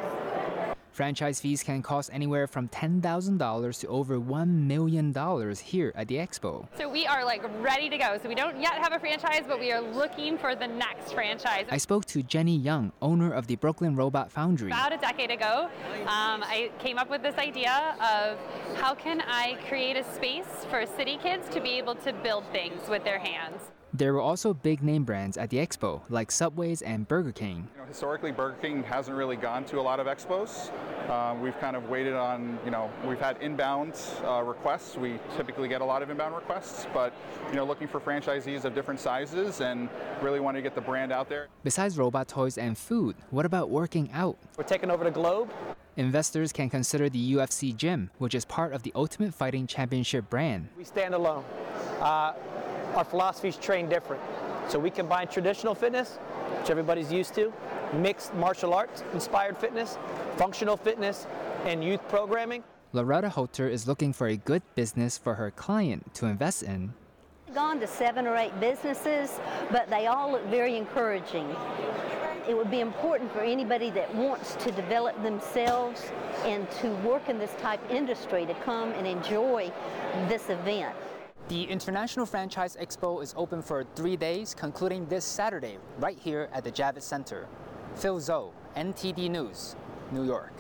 Franchise 0.96 1.42
fees 1.42 1.62
can 1.62 1.82
cost 1.82 2.10
anywhere 2.14 2.48
from 2.48 2.70
$10,000 2.70 3.80
to 3.82 3.88
over 3.88 4.18
$1 4.18 4.48
million 4.48 5.14
here 5.62 5.92
at 5.94 6.08
the 6.08 6.16
expo. 6.16 6.66
So 6.78 6.88
we 6.88 7.06
are 7.06 7.26
like 7.26 7.44
ready 7.60 7.90
to 7.90 7.98
go. 7.98 8.18
So 8.24 8.30
we 8.30 8.36
don't 8.36 8.62
yet 8.62 8.76
have 8.76 8.94
a 8.94 9.00
franchise, 9.00 9.42
but 9.46 9.60
we 9.60 9.74
are 9.74 9.82
looking 9.82 10.38
for 10.38 10.56
the 10.56 10.68
next 10.68 11.12
franchise. 11.12 11.66
I 11.70 11.80
spoke 11.80 12.06
to 12.06 12.24
Jenny 12.24 12.56
Young, 12.56 12.94
owner 13.02 13.34
of 13.34 13.48
the 13.48 13.58
Brooklyn 13.58 13.98
Robot 13.98 14.32
Foundry. 14.32 14.68
About 14.68 14.94
a 14.94 14.98
decade 14.98 15.32
ago, 15.32 15.70
um, 16.04 16.46
I 16.46 16.72
came 16.80 16.98
up 16.98 17.10
with 17.10 17.22
this 17.22 17.36
idea 17.36 17.98
of 18.00 18.40
how 18.78 18.96
can 18.96 19.20
I 19.20 19.58
create 19.68 19.98
a 19.98 20.04
space 20.14 20.66
for 20.70 20.86
city 20.86 21.18
kids 21.22 21.50
to 21.50 21.60
be 21.60 21.72
able 21.72 21.96
to 21.96 22.14
build 22.14 22.46
things 22.54 22.88
with 22.88 23.04
their 23.04 23.20
hands. 23.20 23.60
There 23.98 24.12
were 24.12 24.20
also 24.20 24.54
big 24.54 24.84
name 24.84 25.06
brands 25.06 25.38
at 25.38 25.50
the 25.52 25.56
expo, 25.56 26.02
like 26.10 26.30
Subways 26.30 26.82
and 26.82 27.08
Burger 27.08 27.32
King. 27.32 27.70
You 27.76 27.82
know, 27.82 27.88
historically, 27.88 28.34
Burger 28.34 28.58
King 28.62 28.84
hasn't 28.84 29.16
really 29.16 29.38
gone 29.38 29.64
to 29.66 29.80
a 29.80 29.82
lot 29.82 30.02
of 30.02 30.08
expos. 30.08 30.70
Uh, 31.08 31.34
we've 31.42 31.58
kind 31.62 31.78
of 31.78 31.88
waited 31.88 32.14
on, 32.14 32.60
you 32.66 32.72
know, 32.72 32.92
we've 33.06 33.22
had 33.22 33.38
inbound 33.42 33.94
uh, 34.26 34.44
requests. 34.44 34.98
We 34.98 35.18
typically 35.38 35.70
get 35.70 35.80
a 35.80 35.86
lot 35.86 36.02
of 36.02 36.10
inbound 36.10 36.36
requests, 36.36 36.88
but, 36.94 37.14
you 37.52 37.56
know, 37.56 37.64
looking 37.64 37.88
for 37.88 38.02
franchisees 38.02 38.66
of 38.66 38.76
different 38.76 39.00
sizes 39.00 39.62
and 39.62 39.88
really 40.22 40.42
want 40.42 40.58
to 40.58 40.62
get 40.62 40.76
the 40.76 40.82
brand 40.82 41.14
out 41.14 41.30
there. 41.30 41.48
Besides 41.64 41.98
robot 41.98 42.28
toys 42.28 42.58
and 42.58 42.78
food, 42.78 43.16
what 43.30 43.46
about 43.46 43.70
working 43.70 44.12
out? 44.12 44.38
We're 44.58 44.66
taking 44.66 44.92
over 44.92 45.06
the 45.06 45.12
globe. 45.12 45.54
Investors 45.96 46.52
can 46.52 46.70
consider 46.70 47.08
the 47.08 47.36
UFC 47.36 47.74
gym, 47.74 48.10
which 48.18 48.36
is 48.36 48.44
part 48.44 48.74
of 48.74 48.84
the 48.84 48.92
Ultimate 48.94 49.34
Fighting 49.34 49.68
Championship 49.68 50.30
brand. 50.30 50.68
We 50.78 50.84
stand 50.84 51.14
alone. 51.14 51.46
Uh, 52.02 52.34
our 52.96 53.04
philosophies 53.04 53.58
train 53.58 53.90
different. 53.90 54.22
So 54.68 54.80
we 54.80 54.90
combine 54.90 55.28
traditional 55.28 55.76
fitness, 55.76 56.18
which 56.60 56.70
everybody's 56.70 57.12
used 57.12 57.36
to, 57.36 57.54
mixed 57.94 58.34
martial 58.36 58.74
arts 58.74 59.04
inspired 59.14 59.58
fitness, 59.58 59.98
functional 60.38 60.78
fitness, 60.78 61.28
and 61.66 61.84
youth 61.84 62.02
programming. 62.10 62.64
Loretta 62.94 63.30
Holter 63.30 63.68
is 63.68 63.88
looking 63.88 64.14
for 64.14 64.28
a 64.28 64.38
good 64.38 64.64
business 64.76 65.18
for 65.18 65.36
her 65.36 65.52
client 65.52 66.14
to 66.16 66.28
invest 66.28 66.64
in. 66.64 66.94
Gone 67.54 67.80
to 67.80 67.88
seven 67.88 68.26
or 68.26 68.36
eight 68.36 68.58
businesses, 68.60 69.40
but 69.72 69.90
they 69.90 70.08
all 70.08 70.32
look 70.32 70.46
very 70.48 70.78
encouraging. 70.78 71.56
It 72.48 72.56
would 72.56 72.70
be 72.70 72.80
important 72.80 73.32
for 73.32 73.40
anybody 73.40 73.90
that 73.92 74.14
wants 74.14 74.56
to 74.56 74.72
develop 74.72 75.22
themselves 75.24 76.12
and 76.44 76.70
to 76.82 76.90
work 76.98 77.28
in 77.28 77.40
this 77.40 77.54
type 77.60 77.80
industry 77.90 78.46
to 78.46 78.54
come 78.56 78.92
and 78.94 79.08
enjoy 79.08 79.72
this 80.28 80.50
event. 80.50 80.96
The 81.48 81.66
International 81.66 82.26
Franchise 82.26 82.76
Expo 82.76 83.22
is 83.22 83.36
open 83.38 83.62
for 83.62 83.86
three 83.96 84.18
days, 84.18 84.56
concluding 84.56 85.06
this 85.06 85.24
Saturday, 85.24 85.78
right 86.00 86.18
here 86.18 86.50
at 86.52 86.64
the 86.64 86.72
Javits 86.72 87.04
Center. 87.04 87.48
Phil 87.94 88.20
Zoe, 88.20 88.50
NTD 88.76 89.30
News, 89.30 89.76
New 90.12 90.24
York. 90.24 90.54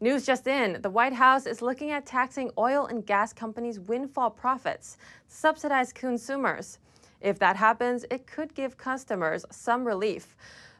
News 0.00 0.24
just 0.24 0.46
in 0.46 0.80
the 0.82 0.90
White 0.90 1.14
House 1.14 1.46
is 1.46 1.62
looking 1.62 1.90
at 1.90 2.06
taxing 2.06 2.52
oil 2.56 2.86
and 2.86 3.04
gas 3.04 3.32
companies' 3.32 3.80
windfall 3.80 4.30
profits 4.30 4.98
to 5.28 5.34
subsidize 5.34 5.92
consumers. 5.92 6.78
If 7.20 7.40
that 7.40 7.56
happens, 7.56 8.04
it 8.12 8.28
could 8.28 8.54
give 8.54 8.76
customers 8.76 9.44
some 9.50 9.84
relief, 9.84 10.36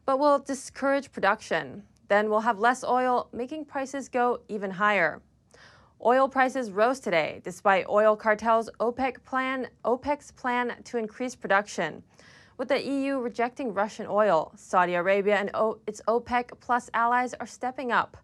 but 0.06 0.20
will 0.20 0.38
discourage 0.38 1.10
production. 1.10 1.82
Then 2.06 2.30
we'll 2.30 2.40
have 2.40 2.60
less 2.60 2.84
oil, 2.84 3.28
making 3.32 3.64
prices 3.64 4.08
go 4.08 4.42
even 4.46 4.70
higher. 4.70 5.20
Oil 6.02 6.28
prices 6.28 6.70
rose 6.70 7.00
today 7.00 7.40
despite 7.44 7.86
oil 7.88 8.16
cartels 8.16 8.68
OPEC 8.80 9.22
plan, 9.24 9.68
OPEC's 9.84 10.32
plan 10.32 10.74
to 10.84 10.98
increase 10.98 11.34
production. 11.34 12.02
With 12.58 12.68
the 12.68 12.84
EU 12.86 13.18
rejecting 13.18 13.72
Russian 13.72 14.06
oil, 14.08 14.52
Saudi 14.54 14.94
Arabia 14.94 15.36
and 15.36 15.50
o- 15.54 15.78
its 15.86 16.00
OPEC 16.06 16.60
plus 16.60 16.90
allies 16.94 17.34
are 17.34 17.46
stepping 17.46 17.90
up. 17.90 18.16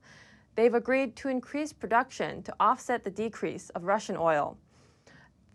They've 0.56 0.74
agreed 0.74 1.16
to 1.16 1.28
increase 1.28 1.72
production 1.72 2.42
to 2.42 2.54
offset 2.60 3.02
the 3.02 3.10
decrease 3.10 3.70
of 3.70 3.84
Russian 3.84 4.16
oil. 4.16 4.58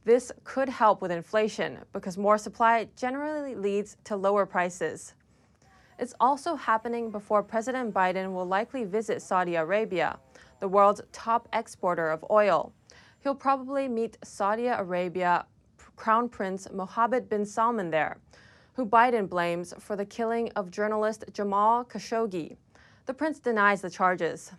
This 0.04 0.32
could 0.44 0.70
help 0.70 1.02
with 1.02 1.12
inflation 1.12 1.80
because 1.94 2.18
more 2.18 2.38
supply 2.38 2.88
generally 2.96 3.56
leads 3.56 3.98
to 4.06 4.16
lower 4.16 4.46
prices. 4.46 5.14
It's 6.00 6.14
also 6.20 6.56
happening 6.56 7.12
before 7.12 7.44
President 7.44 7.94
Biden 7.94 8.34
will 8.34 8.46
likely 8.46 8.84
visit 8.84 9.22
Saudi 9.22 9.56
Arabia 9.56 10.18
the 10.60 10.68
world's 10.68 11.02
top 11.12 11.48
exporter 11.54 12.10
of 12.10 12.26
oil. 12.30 12.74
He'll 13.20 13.36
probably 13.36 13.88
meet 13.88 14.18
Saudi 14.24 14.68
Arabia 14.68 15.46
Crown 15.96 16.30
Prince 16.30 16.68
Mohammed 16.72 17.30
bin 17.30 17.46
Salman 17.46 17.90
there, 17.90 18.18
who 18.74 18.86
Biden 18.86 19.30
blames 19.30 19.74
for 19.80 19.96
the 19.96 20.06
killing 20.06 20.52
of 20.56 20.72
journalist 20.72 21.24
Jamal 21.34 21.86
Khashoggi. 21.86 22.58
The 23.06 23.14
prince 23.14 23.40
denies 23.40 23.82
the 23.82 23.90
charges. 23.90 24.52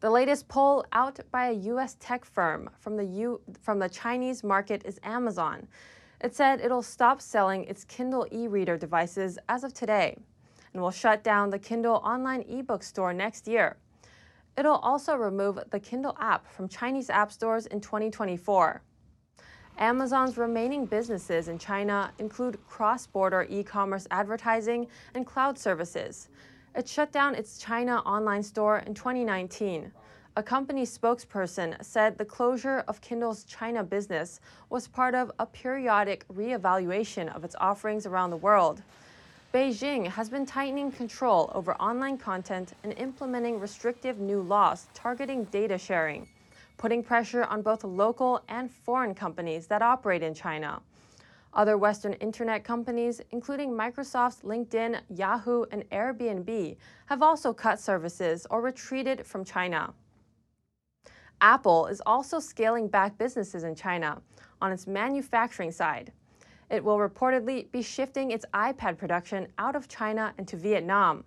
The 0.00 0.10
latest 0.10 0.48
poll 0.48 0.84
out 0.92 1.20
by 1.30 1.48
a 1.48 1.52
U.S. 1.52 1.96
tech 2.00 2.24
firm 2.24 2.70
from 2.78 2.96
the, 2.96 3.04
U- 3.04 3.40
from 3.60 3.78
the 3.78 3.88
Chinese 3.88 4.42
market 4.42 4.82
is 4.84 4.98
Amazon. 5.04 5.68
It 6.20 6.34
said 6.34 6.60
it'll 6.60 6.82
stop 6.82 7.20
selling 7.20 7.64
its 7.64 7.84
Kindle 7.84 8.26
e 8.32 8.48
reader 8.48 8.76
devices 8.76 9.38
as 9.48 9.62
of 9.62 9.74
today 9.74 10.16
and 10.72 10.82
will 10.82 10.90
shut 10.90 11.22
down 11.22 11.50
the 11.50 11.58
Kindle 11.58 11.96
online 12.04 12.42
ebook 12.48 12.82
store 12.82 13.12
next 13.12 13.46
year. 13.46 13.76
It'll 14.56 14.76
also 14.76 15.16
remove 15.16 15.58
the 15.70 15.80
Kindle 15.80 16.16
app 16.20 16.46
from 16.46 16.68
Chinese 16.68 17.08
app 17.08 17.32
stores 17.32 17.66
in 17.66 17.80
2024. 17.80 18.82
Amazon's 19.78 20.36
remaining 20.36 20.84
businesses 20.84 21.48
in 21.48 21.58
China 21.58 22.12
include 22.18 22.64
cross 22.66 23.06
border 23.06 23.46
e 23.48 23.62
commerce 23.62 24.06
advertising 24.10 24.86
and 25.14 25.26
cloud 25.26 25.58
services. 25.58 26.28
It 26.74 26.86
shut 26.86 27.12
down 27.12 27.34
its 27.34 27.56
China 27.56 27.98
online 28.00 28.42
store 28.42 28.78
in 28.80 28.92
2019. 28.92 29.90
A 30.36 30.42
company 30.42 30.84
spokesperson 30.84 31.82
said 31.84 32.16
the 32.16 32.24
closure 32.24 32.84
of 32.88 33.00
Kindle's 33.00 33.44
China 33.44 33.82
business 33.82 34.40
was 34.70 34.88
part 34.88 35.14
of 35.14 35.30
a 35.38 35.46
periodic 35.46 36.26
reevaluation 36.28 37.34
of 37.34 37.44
its 37.44 37.56
offerings 37.60 38.06
around 38.06 38.30
the 38.30 38.36
world. 38.36 38.82
Beijing 39.52 40.06
has 40.06 40.30
been 40.30 40.46
tightening 40.46 40.90
control 40.90 41.52
over 41.54 41.74
online 41.74 42.16
content 42.16 42.72
and 42.84 42.94
implementing 42.94 43.60
restrictive 43.60 44.18
new 44.18 44.40
laws 44.40 44.86
targeting 44.94 45.44
data 45.44 45.76
sharing, 45.76 46.26
putting 46.78 47.02
pressure 47.02 47.44
on 47.44 47.60
both 47.60 47.84
local 47.84 48.42
and 48.48 48.70
foreign 48.70 49.14
companies 49.14 49.66
that 49.66 49.82
operate 49.82 50.22
in 50.22 50.32
China. 50.32 50.80
Other 51.52 51.76
Western 51.76 52.14
internet 52.14 52.64
companies, 52.64 53.20
including 53.30 53.72
Microsoft's 53.72 54.40
LinkedIn, 54.40 55.02
Yahoo, 55.10 55.66
and 55.70 55.84
Airbnb, 55.90 56.76
have 57.04 57.20
also 57.20 57.52
cut 57.52 57.78
services 57.78 58.46
or 58.48 58.62
retreated 58.62 59.26
from 59.26 59.44
China. 59.44 59.92
Apple 61.42 61.88
is 61.88 62.00
also 62.06 62.40
scaling 62.40 62.88
back 62.88 63.18
businesses 63.18 63.64
in 63.64 63.74
China 63.74 64.22
on 64.62 64.72
its 64.72 64.86
manufacturing 64.86 65.72
side. 65.72 66.10
It 66.72 66.82
will 66.82 66.96
reportedly 66.96 67.70
be 67.70 67.82
shifting 67.82 68.30
its 68.30 68.46
iPad 68.54 68.96
production 68.96 69.46
out 69.58 69.76
of 69.76 69.88
China 69.88 70.32
into 70.38 70.56
Vietnam. 70.56 71.22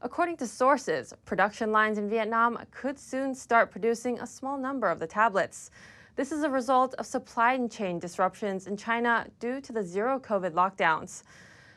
According 0.00 0.38
to 0.38 0.46
sources, 0.46 1.12
production 1.26 1.70
lines 1.72 1.98
in 1.98 2.08
Vietnam 2.08 2.58
could 2.70 2.98
soon 2.98 3.34
start 3.34 3.70
producing 3.70 4.18
a 4.18 4.26
small 4.26 4.56
number 4.56 4.88
of 4.88 4.98
the 4.98 5.06
tablets. 5.06 5.70
This 6.16 6.32
is 6.32 6.42
a 6.42 6.48
result 6.48 6.94
of 6.94 7.04
supply 7.04 7.58
chain 7.66 7.98
disruptions 7.98 8.66
in 8.66 8.78
China 8.78 9.26
due 9.40 9.60
to 9.60 9.72
the 9.74 9.82
zero 9.82 10.18
COVID 10.18 10.52
lockdowns. 10.52 11.22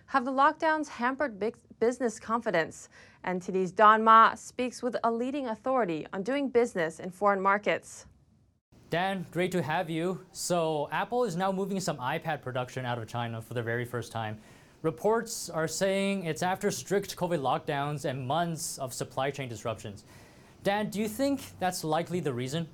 Have 0.06 0.24
the 0.24 0.32
lockdowns 0.32 0.88
hampered 0.88 1.38
big 1.38 1.58
business 1.82 2.18
confidence? 2.18 2.88
NTD's 3.26 3.74
Don 3.74 4.06
Ma 4.06 4.36
speaks 4.36 4.82
with 4.82 4.96
a 5.04 5.12
leading 5.12 5.48
authority 5.48 6.08
on 6.14 6.24
doing 6.24 6.48
business 6.48 7.02
in 7.02 7.12
foreign 7.12 7.42
markets. 7.42 8.06
Dan, 8.92 9.26
great 9.32 9.54
to 9.54 9.62
have 9.62 9.90
you. 9.90 10.20
So, 10.34 10.90
Apple 10.92 11.24
is 11.24 11.38
now 11.38 11.50
moving 11.50 11.80
some 11.80 11.96
iPad 11.96 12.42
production 12.42 12.86
out 12.86 12.98
of 12.98 13.08
China 13.08 13.42
for 13.42 13.54
the 13.54 13.64
very 13.64 13.86
first 13.86 14.12
time. 14.12 14.38
Reports 14.82 15.50
are 15.50 15.66
saying 15.66 16.26
it's 16.26 16.44
after 16.44 16.70
strict 16.70 17.16
COVID 17.16 17.40
lockdowns 17.40 18.04
and 18.04 18.28
months 18.28 18.78
of 18.80 18.94
supply 18.94 19.32
chain 19.32 19.48
disruptions. 19.48 20.04
Dan, 20.64 20.90
do 20.90 21.00
you 21.00 21.08
think 21.08 21.40
that's 21.58 21.86
likely 21.86 22.20
the 22.20 22.34
reason? 22.34 22.68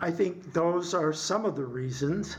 I 0.00 0.10
think 0.10 0.52
those 0.52 0.92
are 0.92 1.12
some 1.12 1.44
of 1.44 1.54
the 1.54 1.64
reasons. 1.64 2.36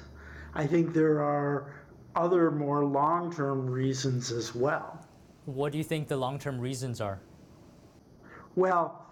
I 0.56 0.68
think 0.68 0.94
there 0.94 1.24
are 1.24 1.86
other 2.18 2.52
more 2.52 2.84
long 2.84 3.34
term 3.34 3.66
reasons 3.66 4.30
as 4.34 4.54
well. 4.54 5.08
What 5.46 5.72
do 5.72 5.78
you 5.78 5.86
think 5.86 6.10
the 6.10 6.18
long 6.18 6.38
term 6.38 6.60
reasons 6.60 7.00
are? 7.00 7.22
Well, 8.58 9.06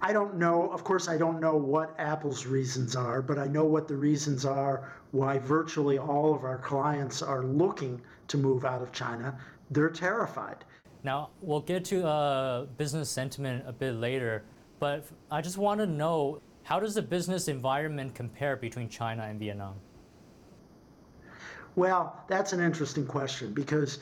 I 0.00 0.12
don't 0.12 0.36
know, 0.36 0.70
of 0.70 0.84
course, 0.84 1.08
I 1.08 1.16
don't 1.16 1.40
know 1.40 1.56
what 1.56 1.94
Apple's 1.98 2.46
reasons 2.46 2.94
are, 2.94 3.20
but 3.20 3.38
I 3.38 3.46
know 3.46 3.64
what 3.64 3.88
the 3.88 3.96
reasons 3.96 4.44
are 4.44 4.92
why 5.10 5.38
virtually 5.38 5.98
all 5.98 6.34
of 6.34 6.44
our 6.44 6.58
clients 6.58 7.20
are 7.20 7.42
looking 7.44 8.00
to 8.28 8.36
move 8.36 8.64
out 8.64 8.80
of 8.80 8.92
China. 8.92 9.36
They're 9.70 9.90
terrified. 9.90 10.64
Now, 11.02 11.30
we'll 11.40 11.60
get 11.60 11.84
to 11.86 12.06
uh, 12.06 12.64
business 12.76 13.10
sentiment 13.10 13.64
a 13.66 13.72
bit 13.72 13.94
later, 13.94 14.44
but 14.78 15.06
I 15.30 15.40
just 15.40 15.58
want 15.58 15.80
to 15.80 15.86
know 15.86 16.42
how 16.62 16.78
does 16.78 16.94
the 16.94 17.02
business 17.02 17.48
environment 17.48 18.14
compare 18.14 18.56
between 18.56 18.88
China 18.88 19.24
and 19.24 19.38
Vietnam? 19.38 19.74
Well, 21.74 22.22
that's 22.28 22.52
an 22.52 22.60
interesting 22.60 23.06
question 23.06 23.52
because 23.52 24.00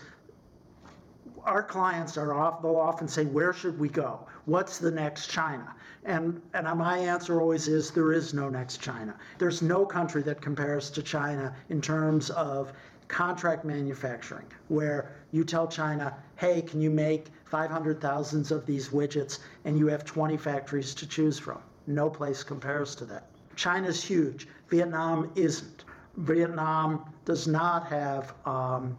our 1.45 1.63
clients 1.63 2.17
are 2.17 2.35
off, 2.35 2.61
they'll 2.61 2.77
often 2.77 3.07
say, 3.07 3.25
Where 3.25 3.53
should 3.53 3.79
we 3.79 3.89
go? 3.89 4.27
What's 4.47 4.79
the 4.79 4.93
next 4.93 5.29
China? 5.29 5.75
And, 6.05 6.41
and 6.55 6.79
my 6.79 6.99
answer 6.99 7.41
always 7.41 7.67
is 7.67 7.91
there 7.91 8.13
is 8.13 8.33
no 8.33 8.49
next 8.49 8.81
China. 8.81 9.15
There's 9.39 9.61
no 9.61 9.85
country 9.85 10.23
that 10.23 10.41
compares 10.41 10.89
to 10.91 11.03
China 11.03 11.53
in 11.69 11.81
terms 11.81 12.31
of 12.31 12.73
contract 13.09 13.65
manufacturing, 13.65 14.47
where 14.69 15.11
you 15.33 15.45
tell 15.45 15.67
China, 15.67 16.17
hey, 16.37 16.63
can 16.63 16.81
you 16.81 16.91
make 16.91 17.27
500,000 17.45 18.53
of 18.53 18.67
these 18.67 18.91
widgets 18.91 19.41
and 19.65 19.79
you 19.79 19.89
have 19.89 20.05
20 20.05 20.37
factories 20.37 20.95
to 20.95 21.09
choose 21.09 21.41
from? 21.41 21.59
No 21.89 22.09
place 22.09 22.45
compares 22.45 22.95
to 22.97 23.05
that. 23.07 23.27
China's 23.57 24.03
huge. 24.03 24.47
Vietnam 24.69 25.31
isn't. 25.35 25.85
Vietnam 26.19 27.05
does 27.25 27.49
not 27.49 27.87
have 27.89 28.33
um, 28.45 28.97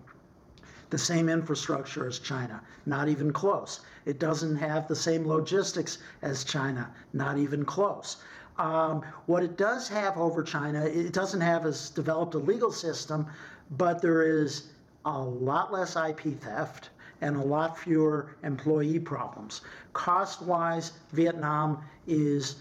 the 0.90 0.98
same 0.98 1.30
infrastructure 1.30 2.08
as 2.08 2.20
China, 2.20 2.62
not 2.86 3.08
even 3.08 3.32
close. 3.32 3.82
It 4.08 4.20
doesn't 4.20 4.56
have 4.56 4.88
the 4.88 4.96
same 4.96 5.28
logistics 5.28 5.98
as 6.22 6.46
China, 6.46 6.90
not 7.12 7.38
even 7.38 7.66
close. 7.66 8.16
Um, 8.58 9.02
what 9.26 9.44
it 9.44 9.58
does 9.58 9.90
have 9.90 10.18
over 10.18 10.44
China, 10.44 10.86
it 10.86 11.12
doesn't 11.12 11.42
have 11.42 11.66
as 11.66 11.90
developed 11.90 12.34
a 12.34 12.38
legal 12.38 12.72
system, 12.72 13.28
but 13.72 14.02
there 14.02 14.22
is 14.22 14.70
a 15.04 15.20
lot 15.20 15.74
less 15.74 15.98
IP 15.98 16.40
theft 16.40 16.90
and 17.20 17.36
a 17.36 17.42
lot 17.42 17.78
fewer 17.78 18.38
employee 18.44 19.00
problems. 19.00 19.60
Cost 19.92 20.42
wise, 20.42 20.94
Vietnam 21.12 21.84
is 22.08 22.56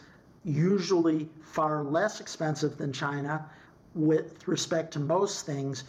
usually 0.45 1.29
far 1.43 1.85
less 1.85 2.21
expensive 2.21 2.77
than 2.77 2.93
China 2.93 3.47
with 3.95 4.49
respect 4.49 4.93
to 4.95 4.99
most 4.99 5.47
things, 5.47 5.85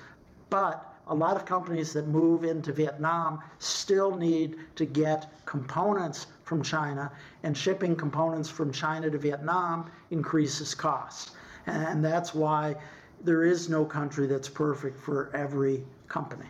but 0.51 0.86
a 1.09 1.15
lot 1.15 1.35
of 1.35 1.45
companies 1.45 1.93
that 1.93 2.07
move 2.07 2.43
into 2.43 2.71
Vietnam 2.71 3.39
still 3.59 4.15
need 4.15 4.57
to 4.75 4.85
get 4.85 5.31
components 5.45 6.27
from 6.43 6.63
China, 6.63 7.11
and 7.43 7.57
shipping 7.57 7.95
components 7.95 8.49
from 8.49 8.71
China 8.71 9.09
to 9.09 9.17
Vietnam 9.17 9.91
increases 10.11 10.73
costs. 10.73 11.31
And 11.65 12.03
that's 12.03 12.33
why 12.33 12.75
there 13.21 13.43
is 13.43 13.67
no 13.69 13.83
country 13.83 14.27
that's 14.27 14.47
perfect 14.47 14.99
for 14.99 15.29
every 15.35 15.83
company. 16.07 16.45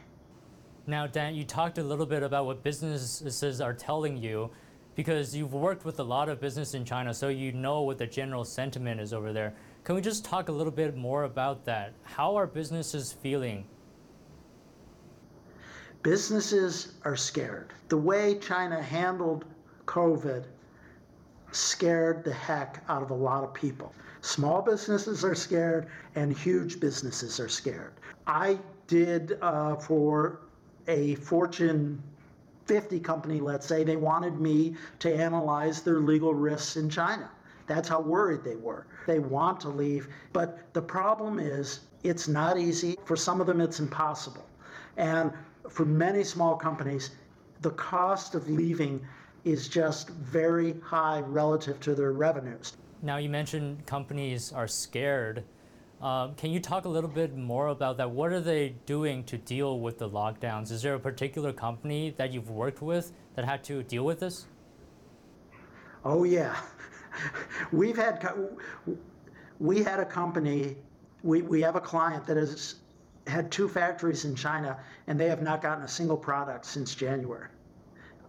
Now, 0.85 1.07
Dan, 1.07 1.35
you 1.35 1.43
talked 1.43 1.79
a 1.79 1.83
little 1.83 2.05
bit 2.05 2.23
about 2.23 2.45
what 2.45 2.63
businesses 2.63 3.59
are 3.59 3.73
telling 3.73 4.17
you 4.17 4.51
because 4.95 5.35
you've 5.35 5.53
worked 5.53 5.85
with 5.85 5.99
a 5.99 6.03
lot 6.03 6.29
of 6.29 6.39
business 6.39 6.73
in 6.73 6.85
China, 6.85 7.13
so 7.13 7.27
you 7.29 7.51
know 7.51 7.81
what 7.81 7.97
the 7.97 8.07
general 8.07 8.43
sentiment 8.43 8.99
is 8.99 9.13
over 9.13 9.33
there. 9.33 9.53
Can 9.83 9.95
we 9.95 10.01
just 10.01 10.25
talk 10.25 10.49
a 10.49 10.51
little 10.51 10.71
bit 10.71 10.95
more 10.95 11.23
about 11.23 11.65
that? 11.65 11.93
How 12.03 12.35
are 12.35 12.47
businesses 12.47 13.13
feeling 13.13 13.65
Businesses 16.07 16.93
are 17.03 17.17
scared. 17.17 17.73
The 17.89 17.97
way 17.97 18.39
China 18.39 18.81
handled 18.81 19.43
COVID 19.87 20.45
scared 21.51 22.23
the 22.23 22.31
heck 22.31 22.81
out 22.87 23.03
of 23.03 23.09
a 23.09 23.13
lot 23.13 23.43
of 23.43 23.53
people. 23.53 23.93
Small 24.21 24.61
businesses 24.61 25.25
are 25.25 25.35
scared, 25.35 25.87
and 26.15 26.31
huge 26.31 26.79
businesses 26.79 27.41
are 27.41 27.49
scared. 27.49 27.91
I 28.25 28.57
did 28.87 29.37
uh, 29.41 29.75
for 29.75 30.39
a 30.87 31.15
Fortune 31.15 32.01
50 32.67 33.01
company, 33.01 33.41
let's 33.41 33.67
say, 33.67 33.83
they 33.83 33.97
wanted 33.97 34.39
me 34.39 34.77
to 34.99 35.13
analyze 35.13 35.81
their 35.81 35.99
legal 35.99 36.33
risks 36.33 36.77
in 36.77 36.89
China. 36.89 37.29
That's 37.65 37.89
how 37.89 37.99
worried 37.99 38.45
they 38.45 38.55
were. 38.55 38.87
They 39.07 39.19
want 39.19 39.59
to 39.59 39.67
leave, 39.67 40.07
but 40.31 40.71
the 40.71 40.81
problem 40.81 41.37
is 41.37 41.81
it's 42.03 42.29
not 42.29 42.57
easy. 42.57 42.95
For 43.03 43.17
some 43.17 43.41
of 43.41 43.47
them, 43.47 43.59
it's 43.59 43.81
impossible. 43.81 44.45
And 44.95 45.33
for 45.69 45.85
many 45.85 46.23
small 46.23 46.55
companies, 46.55 47.11
the 47.61 47.71
cost 47.71 48.35
of 48.35 48.49
leaving 48.49 49.05
is 49.43 49.67
just 49.67 50.09
very 50.09 50.79
high 50.81 51.21
relative 51.21 51.79
to 51.81 51.95
their 51.95 52.11
revenues. 52.11 52.75
Now, 53.01 53.17
you 53.17 53.29
mentioned 53.29 53.85
companies 53.85 54.51
are 54.51 54.67
scared. 54.67 55.43
Uh, 56.01 56.29
can 56.29 56.51
you 56.51 56.59
talk 56.59 56.85
a 56.85 56.89
little 56.89 57.09
bit 57.09 57.35
more 57.35 57.67
about 57.67 57.97
that? 57.97 58.09
What 58.09 58.31
are 58.31 58.41
they 58.41 58.75
doing 58.85 59.23
to 59.25 59.37
deal 59.37 59.79
with 59.79 59.97
the 59.97 60.09
lockdowns? 60.09 60.71
Is 60.71 60.81
there 60.81 60.95
a 60.95 60.99
particular 60.99 61.53
company 61.53 62.13
that 62.17 62.31
you've 62.31 62.49
worked 62.49 62.81
with 62.81 63.13
that 63.35 63.45
had 63.45 63.63
to 63.65 63.83
deal 63.83 64.03
with 64.03 64.19
this? 64.19 64.45
Oh 66.05 66.23
yeah, 66.23 66.55
we've 67.71 67.97
had 67.97 68.27
we 69.59 69.83
had 69.83 69.99
a 69.99 70.05
company. 70.05 70.75
We, 71.23 71.41
we 71.41 71.61
have 71.61 71.75
a 71.75 71.81
client 71.81 72.27
that 72.27 72.37
has 72.37 72.75
had 73.27 73.51
two 73.51 73.67
factories 73.67 74.25
in 74.25 74.35
China, 74.35 74.77
and 75.07 75.19
they 75.19 75.27
have 75.27 75.41
not 75.41 75.61
gotten 75.61 75.83
a 75.83 75.87
single 75.87 76.17
product 76.17 76.65
since 76.65 76.95
January. 76.95 77.49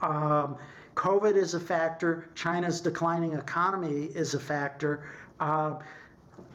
Um, 0.01 0.57
COVID 0.95 1.37
is 1.37 1.55
a 1.55 1.61
factor. 1.61 2.29
China's 2.35 2.81
declining 2.81 3.33
economy 3.33 4.11
is 4.15 4.35
a 4.35 4.41
factor. 4.41 5.05
Uh, 5.39 5.75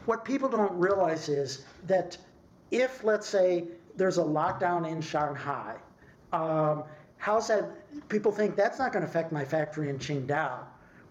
what 0.06 0.26
people 0.26 0.50
don't 0.50 0.78
realize 0.78 1.30
is 1.30 1.66
that 1.88 2.18
if, 2.72 3.04
let's 3.04 3.28
say, 3.28 3.66
there's 3.96 4.18
a 4.18 4.24
lockdown 4.24 4.90
in 4.90 5.02
Shanghai, 5.02 5.76
um, 6.34 6.84
how's 7.18 7.48
that? 7.48 7.70
People 8.10 8.32
think 8.32 8.56
that's 8.56 8.80
not 8.80 8.92
going 8.92 9.04
to 9.04 9.10
affect 9.10 9.32
my 9.32 9.46
factory 9.46 9.90
in 9.90 9.98
Qingdao. 10.00 10.60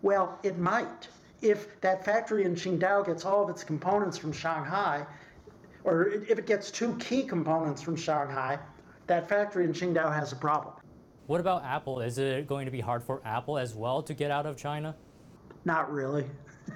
Well, 0.03 0.39
it 0.43 0.59
might. 0.59 1.09
If 1.41 1.81
that 1.81 2.05
factory 2.05 2.45
in 2.45 2.55
Qingdao 2.55 3.07
gets 3.07 3.25
all 3.25 3.45
of 3.45 3.51
its 3.51 3.65
components 3.65 4.19
from 4.19 4.33
Shanghai, 4.33 5.07
or 5.85 6.09
if 6.09 6.39
it 6.39 6.47
gets 6.47 6.71
two 6.71 6.97
key 6.99 7.25
components 7.25 7.83
from 7.83 7.97
Shanghai, 7.97 8.59
that 9.07 9.29
factory 9.29 9.65
in 9.65 9.73
Qingdao 9.73 10.15
has 10.15 10.33
a 10.33 10.37
problem. 10.37 10.75
What 11.27 11.41
about 11.41 11.65
Apple? 11.65 12.01
Is 12.01 12.19
it 12.19 12.47
going 12.47 12.67
to 12.67 12.71
be 12.71 12.81
hard 12.81 13.03
for 13.03 13.21
Apple 13.25 13.59
as 13.59 13.75
well 13.75 14.03
to 14.03 14.15
get 14.15 14.31
out 14.31 14.47
of 14.47 14.57
China? 14.57 14.95
Not 15.65 15.93
really. 15.93 16.27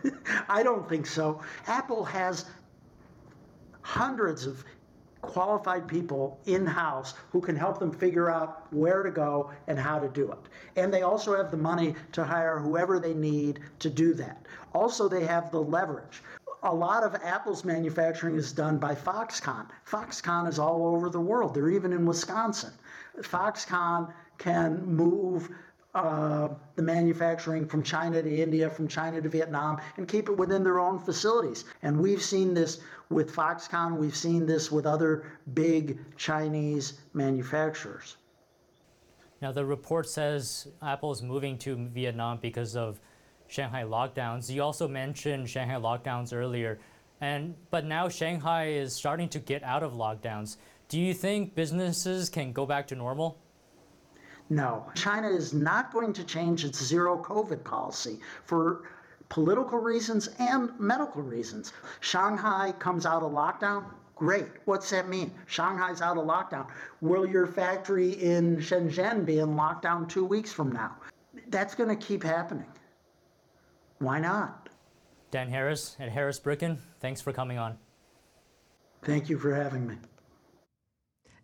I 0.48 0.62
don't 0.62 0.88
think 0.88 1.06
so. 1.06 1.40
Apple 1.66 2.04
has 2.04 2.46
hundreds 3.82 4.46
of 4.46 4.64
qualified 5.22 5.88
people 5.88 6.40
in 6.46 6.64
house 6.64 7.14
who 7.30 7.40
can 7.40 7.56
help 7.56 7.78
them 7.78 7.92
figure 7.92 8.30
out 8.30 8.72
where 8.72 9.02
to 9.02 9.10
go 9.10 9.50
and 9.66 9.78
how 9.78 9.98
to 9.98 10.08
do 10.08 10.30
it. 10.30 10.38
And 10.76 10.92
they 10.92 11.02
also 11.02 11.36
have 11.36 11.50
the 11.50 11.56
money 11.56 11.94
to 12.12 12.24
hire 12.24 12.58
whoever 12.58 13.00
they 13.00 13.14
need 13.14 13.60
to 13.80 13.90
do 13.90 14.14
that. 14.14 14.46
Also, 14.72 15.08
they 15.08 15.24
have 15.24 15.50
the 15.50 15.60
leverage 15.60 16.22
a 16.66 16.74
lot 16.74 17.04
of 17.04 17.14
Apple's 17.22 17.64
manufacturing 17.64 18.34
is 18.36 18.52
done 18.52 18.76
by 18.76 18.94
Foxconn. 18.94 19.66
Foxconn 19.88 20.48
is 20.48 20.58
all 20.58 20.86
over 20.86 21.08
the 21.08 21.20
world. 21.20 21.54
They're 21.54 21.70
even 21.70 21.92
in 21.92 22.04
Wisconsin. 22.04 22.72
Foxconn 23.20 24.12
can 24.36 24.84
move 24.84 25.48
uh, 25.94 26.48
the 26.74 26.82
manufacturing 26.82 27.66
from 27.66 27.82
China 27.82 28.20
to 28.20 28.36
India, 28.36 28.68
from 28.68 28.88
China 28.88 29.22
to 29.22 29.28
Vietnam, 29.28 29.80
and 29.96 30.06
keep 30.08 30.28
it 30.28 30.36
within 30.36 30.62
their 30.62 30.80
own 30.80 30.98
facilities. 30.98 31.64
And 31.82 31.98
we've 31.98 32.20
seen 32.20 32.52
this 32.52 32.80
with 33.10 33.32
Foxconn, 33.34 33.96
we've 33.96 34.16
seen 34.16 34.44
this 34.44 34.70
with 34.70 34.86
other 34.86 35.24
big 35.54 35.98
Chinese 36.16 36.94
manufacturers. 37.14 38.16
Now, 39.40 39.52
the 39.52 39.64
report 39.64 40.08
says 40.08 40.66
Apple 40.82 41.12
is 41.12 41.22
moving 41.22 41.56
to 41.58 41.76
Vietnam 41.76 42.38
because 42.42 42.74
of 42.74 43.00
Shanghai 43.48 43.84
lockdowns. 43.84 44.50
You 44.50 44.62
also 44.62 44.88
mentioned 44.88 45.48
Shanghai 45.48 45.74
lockdowns 45.74 46.34
earlier, 46.34 46.78
and 47.20 47.54
but 47.70 47.84
now 47.84 48.08
Shanghai 48.08 48.68
is 48.68 48.94
starting 48.94 49.28
to 49.30 49.38
get 49.38 49.62
out 49.62 49.82
of 49.82 49.92
lockdowns. 49.92 50.56
Do 50.88 51.00
you 51.00 51.14
think 51.14 51.54
businesses 51.54 52.28
can 52.28 52.52
go 52.52 52.66
back 52.66 52.86
to 52.88 52.94
normal? 52.94 53.38
No. 54.48 54.86
China 54.94 55.28
is 55.28 55.52
not 55.52 55.92
going 55.92 56.12
to 56.12 56.24
change 56.24 56.64
its 56.64 56.82
zero 56.82 57.20
COVID 57.20 57.64
policy 57.64 58.20
for 58.44 58.84
political 59.28 59.78
reasons 59.78 60.28
and 60.38 60.70
medical 60.78 61.22
reasons. 61.22 61.72
Shanghai 62.00 62.72
comes 62.78 63.06
out 63.06 63.24
of 63.24 63.32
lockdown. 63.32 63.84
Great. 64.14 64.46
What's 64.64 64.88
that 64.90 65.08
mean? 65.08 65.32
Shanghai's 65.46 66.00
out 66.00 66.16
of 66.16 66.24
lockdown. 66.24 66.68
Will 67.00 67.26
your 67.26 67.46
factory 67.46 68.10
in 68.22 68.56
Shenzhen 68.58 69.26
be 69.26 69.40
in 69.40 69.56
lockdown 69.56 70.08
two 70.08 70.24
weeks 70.24 70.52
from 70.52 70.70
now? 70.72 70.96
That's 71.48 71.74
going 71.74 71.90
to 71.90 72.06
keep 72.06 72.22
happening. 72.22 72.66
Why 73.98 74.20
not? 74.20 74.68
Dan 75.30 75.48
Harris 75.48 75.96
at 75.98 76.10
Harris 76.10 76.38
Bricken, 76.38 76.78
thanks 77.00 77.20
for 77.20 77.32
coming 77.32 77.58
on. 77.58 77.78
Thank 79.02 79.28
you 79.28 79.38
for 79.38 79.54
having 79.54 79.86
me. 79.86 79.96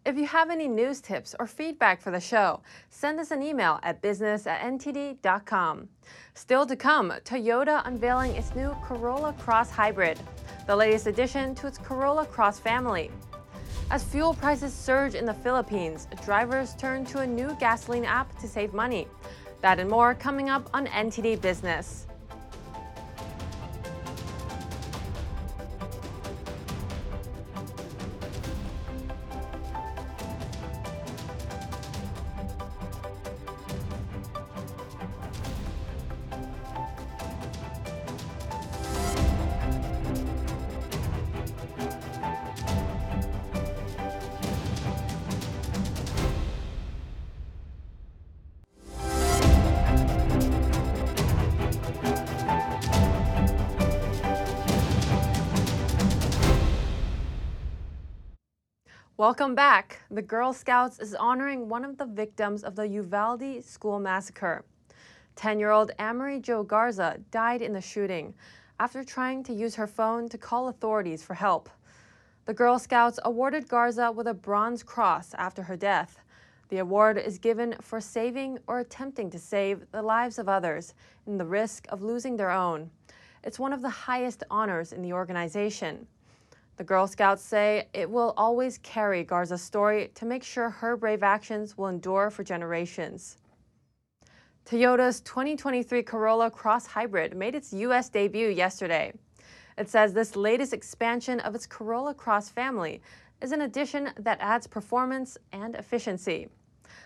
If 0.05 0.17
you 0.17 0.27
have 0.27 0.51
any 0.51 0.67
news 0.67 1.01
tips 1.01 1.37
or 1.39 1.47
feedback 1.47 2.01
for 2.01 2.11
the 2.11 2.21
show, 2.21 2.61
send 2.91 3.21
us 3.21 3.31
an 3.31 3.41
email 3.41 3.79
at 3.85 4.03
business 4.03 4.49
at 4.49 4.61
ntd.com. 4.63 5.89
Still 6.35 6.67
to 6.67 6.75
come, 6.75 7.13
Toyota 7.25 7.87
unveiling 7.87 8.35
its 8.35 8.53
new 8.57 8.77
Corolla 8.83 9.33
Cross 9.35 9.71
Hybrid, 9.71 10.19
the 10.67 10.75
latest 10.75 11.07
addition 11.07 11.55
to 11.55 11.69
its 11.69 11.79
Corolla 11.79 12.27
Cross 12.27 12.59
family. 12.59 13.13
As 13.93 14.03
fuel 14.03 14.35
prices 14.35 14.75
surge 14.75 15.15
in 15.15 15.25
the 15.25 15.35
Philippines, 15.35 16.09
drivers 16.25 16.75
turn 16.75 17.05
to 17.07 17.21
a 17.21 17.27
new 17.27 17.57
gasoline 17.61 18.05
app 18.05 18.37
to 18.41 18.49
save 18.49 18.75
money. 18.75 19.07
That 19.61 19.79
and 19.79 19.89
more 19.89 20.15
coming 20.15 20.51
up 20.51 20.69
on 20.75 20.87
NTD 20.87 21.41
Business. 21.41 22.09
Welcome 59.23 59.55
back. 59.55 60.01
The 60.11 60.21
Girl 60.21 60.53
Scouts 60.53 60.99
is 60.99 61.15
honoring 61.15 61.69
one 61.69 61.85
of 61.85 61.97
the 61.97 62.07
victims 62.07 62.65
of 62.65 62.75
the 62.75 62.89
Uvalde 62.89 63.63
school 63.63 64.01
massacre. 64.01 64.65
10 65.37 65.61
year 65.61 65.71
old 65.71 65.93
Amerie 66.01 66.43
Jo 66.43 66.65
Garza 66.65 67.21
died 67.31 67.63
in 67.63 67.73
the 67.73 67.81
shooting 67.81 68.35
after 68.81 69.05
trying 69.05 69.45
to 69.45 69.53
use 69.53 69.77
her 69.77 69.87
phone 69.87 70.29
to 70.29 70.37
call 70.37 70.67
authorities 70.67 71.23
for 71.23 71.35
help. 71.35 71.71
The 72.47 72.53
Girl 72.53 72.81
Scouts 72.81 73.21
awarded 73.25 73.69
Garza 73.69 74.11
with 74.11 74.27
a 74.27 74.35
Bronze 74.35 74.83
Cross 74.83 75.35
after 75.35 75.63
her 75.63 75.77
death. 75.77 76.19
The 76.71 76.79
award 76.79 77.17
is 77.17 77.39
given 77.39 77.77
for 77.81 78.01
saving 78.01 78.59
or 78.67 78.81
attempting 78.81 79.31
to 79.31 79.39
save 79.39 79.89
the 79.93 80.03
lives 80.03 80.41
of 80.41 80.49
others 80.49 80.95
in 81.29 81.39
the 81.39 81.47
risk 81.47 81.87
of 81.91 82.03
losing 82.03 82.37
their 82.37 82.51
own. 82.51 82.91
It's 83.45 83.61
one 83.61 83.73
of 83.73 83.83
the 83.83 83.89
highest 83.89 84.43
honors 84.51 84.93
in 84.93 85.01
the 85.01 85.13
organization. 85.13 86.09
The 86.83 86.87
Girl 86.87 87.07
Scouts 87.07 87.45
say 87.45 87.87
it 87.95 88.11
will 88.11 88.35
always 88.37 88.79
carry 88.79 89.23
Garza's 89.23 89.63
story 89.63 90.11
to 90.17 90.25
make 90.25 90.43
sure 90.43 90.69
her 90.69 90.97
brave 90.97 91.23
actions 91.23 91.79
will 91.79 91.87
endure 91.87 92.29
for 92.29 92.43
generations. 92.43 93.37
Toyota's 94.65 95.21
2023 95.21 96.03
Corolla 96.03 96.51
Cross 96.51 96.87
Hybrid 96.87 97.37
made 97.37 97.55
its 97.55 97.73
U.S. 97.73 98.09
debut 98.09 98.49
yesterday. 98.49 99.13
It 99.79 99.91
says 99.91 100.13
this 100.13 100.35
latest 100.35 100.73
expansion 100.73 101.39
of 101.39 101.55
its 101.55 101.69
Corolla 101.69 102.15
Cross 102.15 102.49
family 102.49 103.01
is 103.41 103.53
an 103.53 103.61
addition 103.61 104.11
that 104.19 104.39
adds 104.41 104.67
performance 104.67 105.39
and 105.53 105.77
efficiency. 105.77 106.49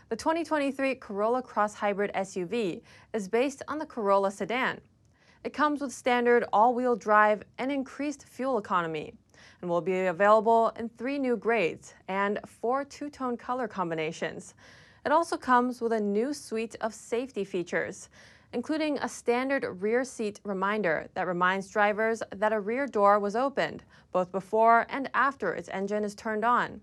The 0.09 0.17
2023 0.17 0.95
Corolla 0.95 1.43
Cross 1.43 1.75
Hybrid 1.75 2.13
SUV 2.15 2.81
is 3.13 3.29
based 3.29 3.63
on 3.69 3.79
the 3.79 3.85
Corolla 3.85 4.31
sedan. 4.31 4.81
It 5.45 5.53
comes 5.53 5.83
with 5.83 5.93
standard 5.93 6.47
all-wheel 6.51 6.97
drive 6.97 7.43
and 7.59 7.71
increased 7.71 8.27
fuel 8.27 8.57
economy 8.57 9.13
and 9.61 9.71
will 9.71 9.81
be 9.81 10.07
available 10.07 10.73
in 10.79 10.89
three 10.89 11.19
new 11.19 11.37
grades 11.37 11.95
and 12.09 12.39
four 12.47 12.85
two-tone 12.85 13.37
color 13.37 13.69
combinations. 13.69 14.55
It 15.05 15.13
also 15.13 15.37
comes 15.37 15.81
with 15.81 15.93
a 15.93 16.01
new 16.01 16.33
suite 16.33 16.75
of 16.81 16.93
safety 16.93 17.45
features, 17.45 18.09
including 18.53 18.99
a 18.99 19.09
standard 19.09 19.65
rear 19.83 20.03
seat 20.05 20.41
reminder 20.45 21.09
that 21.15 21.27
reminds 21.27 21.69
drivers 21.69 22.23
that 22.35 22.53
a 22.53 22.61
rear 22.61 22.87
door 22.87 23.19
was 23.19 23.37
opened, 23.37 23.85
both 24.13 24.33
before 24.33 24.87
and 24.89 25.11
after 25.15 25.55
its 25.55 25.69
engine 25.69 26.05
is 26.05 26.15
turned 26.15 26.45
on. 26.45 26.81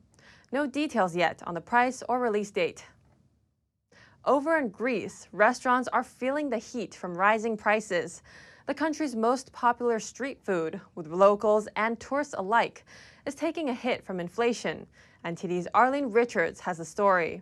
No 0.52 0.68
details 0.68 1.16
yet 1.16 1.42
on 1.48 1.54
the 1.54 1.62
price 1.62 2.04
or 2.08 2.20
release 2.20 2.52
date. 2.52 2.86
Over 4.26 4.58
in 4.58 4.70
Greece, 4.70 5.28
restaurants 5.32 5.89
are 5.89 6.04
feeling 6.04 6.50
the 6.50 6.58
heat 6.58 6.96
from 6.96 7.18
rising 7.18 7.58
prices. 7.58 8.22
The 8.65 8.73
country's 8.73 9.13
most 9.13 9.52
popular 9.52 9.99
street 9.99 10.39
food, 10.41 10.80
with 10.95 11.08
locals 11.08 11.67
and 11.76 11.99
tourists 11.99 12.34
alike, 12.38 12.86
is 13.26 13.36
taking 13.36 13.69
a 13.69 13.73
hit 13.73 14.06
from 14.06 14.21
inflation. 14.21 14.88
NTD's 15.26 15.67
Arlene 15.73 16.12
Richards 16.12 16.62
has 16.62 16.78
the 16.78 16.86
story. 16.86 17.41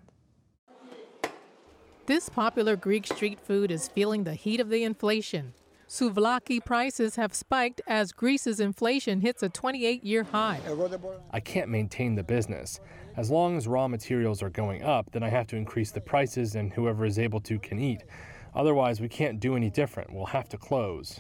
This 2.07 2.27
popular 2.27 2.75
Greek 2.75 3.05
street 3.05 3.39
food 3.39 3.69
is 3.69 3.88
feeling 3.88 4.23
the 4.23 4.34
heat 4.34 4.60
of 4.60 4.69
the 4.69 4.84
inflation. 4.84 5.53
Souvlaki 5.88 6.63
prices 6.63 7.17
have 7.17 7.36
spiked 7.36 7.81
as 7.86 8.12
Greece's 8.12 8.60
inflation 8.60 9.21
hits 9.21 9.43
a 9.43 9.49
28 9.49 10.03
year 10.03 10.23
high. 10.23 10.60
I 11.31 11.39
can't 11.39 11.69
maintain 11.69 12.15
the 12.15 12.23
business. 12.23 12.79
As 13.15 13.29
long 13.29 13.57
as 13.57 13.67
raw 13.67 13.88
materials 13.88 14.41
are 14.41 14.49
going 14.49 14.81
up, 14.81 15.12
then 15.12 15.21
I 15.21 15.29
have 15.29 15.45
to 15.47 15.55
increase 15.55 15.91
the 15.91 16.01
prices, 16.01 16.55
and 16.55 16.73
whoever 16.73 17.05
is 17.05 17.19
able 17.19 17.41
to 17.41 17.60
can 17.60 17.77
eat. 17.77 18.05
Otherwise, 18.54 19.00
we 19.00 19.08
can't 19.08 19.40
do 19.40 19.56
any 19.56 19.70
different. 19.70 20.14
We'll 20.14 20.26
have 20.28 20.50
to 20.50 20.58
close. 20.58 21.20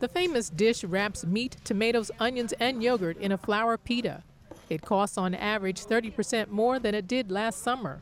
The 0.00 0.08
famous 0.08 0.50
dish 0.50 0.84
wraps 0.84 1.24
meat, 1.24 1.56
tomatoes, 1.64 2.10
onions, 2.18 2.52
and 2.60 2.82
yogurt 2.82 3.16
in 3.18 3.32
a 3.32 3.38
flour 3.38 3.76
pita. 3.78 4.22
It 4.68 4.82
costs 4.82 5.16
on 5.16 5.34
average 5.34 5.84
30% 5.84 6.48
more 6.48 6.78
than 6.78 6.94
it 6.94 7.06
did 7.06 7.30
last 7.30 7.62
summer. 7.62 8.00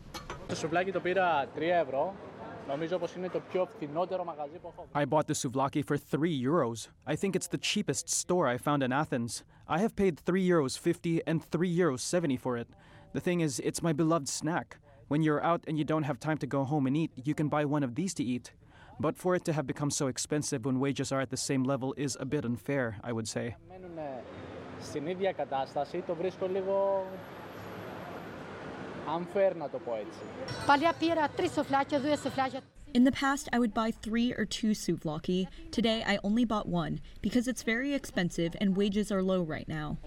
I 4.94 5.04
bought 5.04 5.26
the 5.26 5.34
souvlaki 5.34 5.84
for 5.84 5.96
3 5.96 6.42
euros. 6.42 6.88
I 7.06 7.16
think 7.16 7.36
it's 7.36 7.48
the 7.48 7.58
cheapest 7.58 8.08
store 8.08 8.46
I 8.48 8.56
found 8.56 8.82
in 8.82 8.92
Athens. 8.92 9.42
I 9.68 9.78
have 9.80 9.96
paid 9.96 10.18
3 10.18 10.48
euros 10.48 10.78
50 10.78 11.22
and 11.26 11.44
3 11.44 11.76
euros 11.76 12.00
70 12.00 12.36
for 12.36 12.56
it. 12.56 12.68
The 13.12 13.20
thing 13.20 13.40
is, 13.40 13.60
it's 13.60 13.82
my 13.82 13.92
beloved 13.92 14.28
snack. 14.28 14.78
When 15.08 15.22
you're 15.22 15.42
out 15.42 15.64
and 15.66 15.76
you 15.76 15.84
don't 15.84 16.04
have 16.04 16.18
time 16.18 16.38
to 16.38 16.46
go 16.46 16.64
home 16.64 16.86
and 16.86 16.96
eat, 16.96 17.10
you 17.22 17.34
can 17.34 17.48
buy 17.48 17.64
one 17.64 17.82
of 17.82 17.94
these 17.96 18.14
to 18.14 18.24
eat. 18.24 18.52
But 19.00 19.16
for 19.16 19.34
it 19.34 19.44
to 19.46 19.52
have 19.52 19.66
become 19.66 19.90
so 19.90 20.06
expensive 20.06 20.64
when 20.64 20.78
wages 20.78 21.12
are 21.12 21.20
at 21.20 21.30
the 21.30 21.36
same 21.36 21.64
level 21.64 21.94
is 21.96 22.16
a 22.20 22.24
bit 22.24 22.44
unfair, 22.44 22.96
I 23.02 23.12
would 23.12 23.28
say. 23.28 23.56
In 32.94 33.04
the 33.04 33.12
past, 33.12 33.48
I 33.52 33.58
would 33.58 33.72
buy 33.72 33.90
three 33.90 34.32
or 34.34 34.44
two 34.44 34.72
souvlaki. 34.72 35.46
Today, 35.70 36.04
I 36.06 36.18
only 36.22 36.44
bought 36.44 36.68
one 36.68 37.00
because 37.22 37.48
it's 37.48 37.62
very 37.62 37.94
expensive 37.94 38.54
and 38.60 38.76
wages 38.76 39.10
are 39.10 39.22
low 39.22 39.42
right 39.42 39.66
now. 39.66 39.98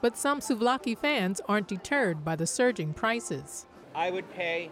But 0.00 0.16
some 0.16 0.40
souvlaki 0.40 0.96
fans 0.96 1.40
aren't 1.46 1.68
deterred 1.68 2.24
by 2.24 2.34
the 2.34 2.46
surging 2.46 2.94
prices. 2.94 3.66
I 3.94 4.10
would 4.10 4.30
pay 4.32 4.70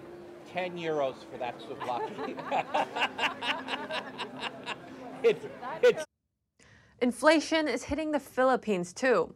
10 0.53 0.77
euros 0.77 1.15
for 1.31 1.39
that 1.39 1.59
souvlaki. 1.61 2.37
it's, 5.23 5.47
it's 5.83 6.05
Inflation 7.01 7.69
is 7.69 7.85
hitting 7.85 8.11
the 8.11 8.19
Philippines 8.19 8.93
too, 8.93 9.33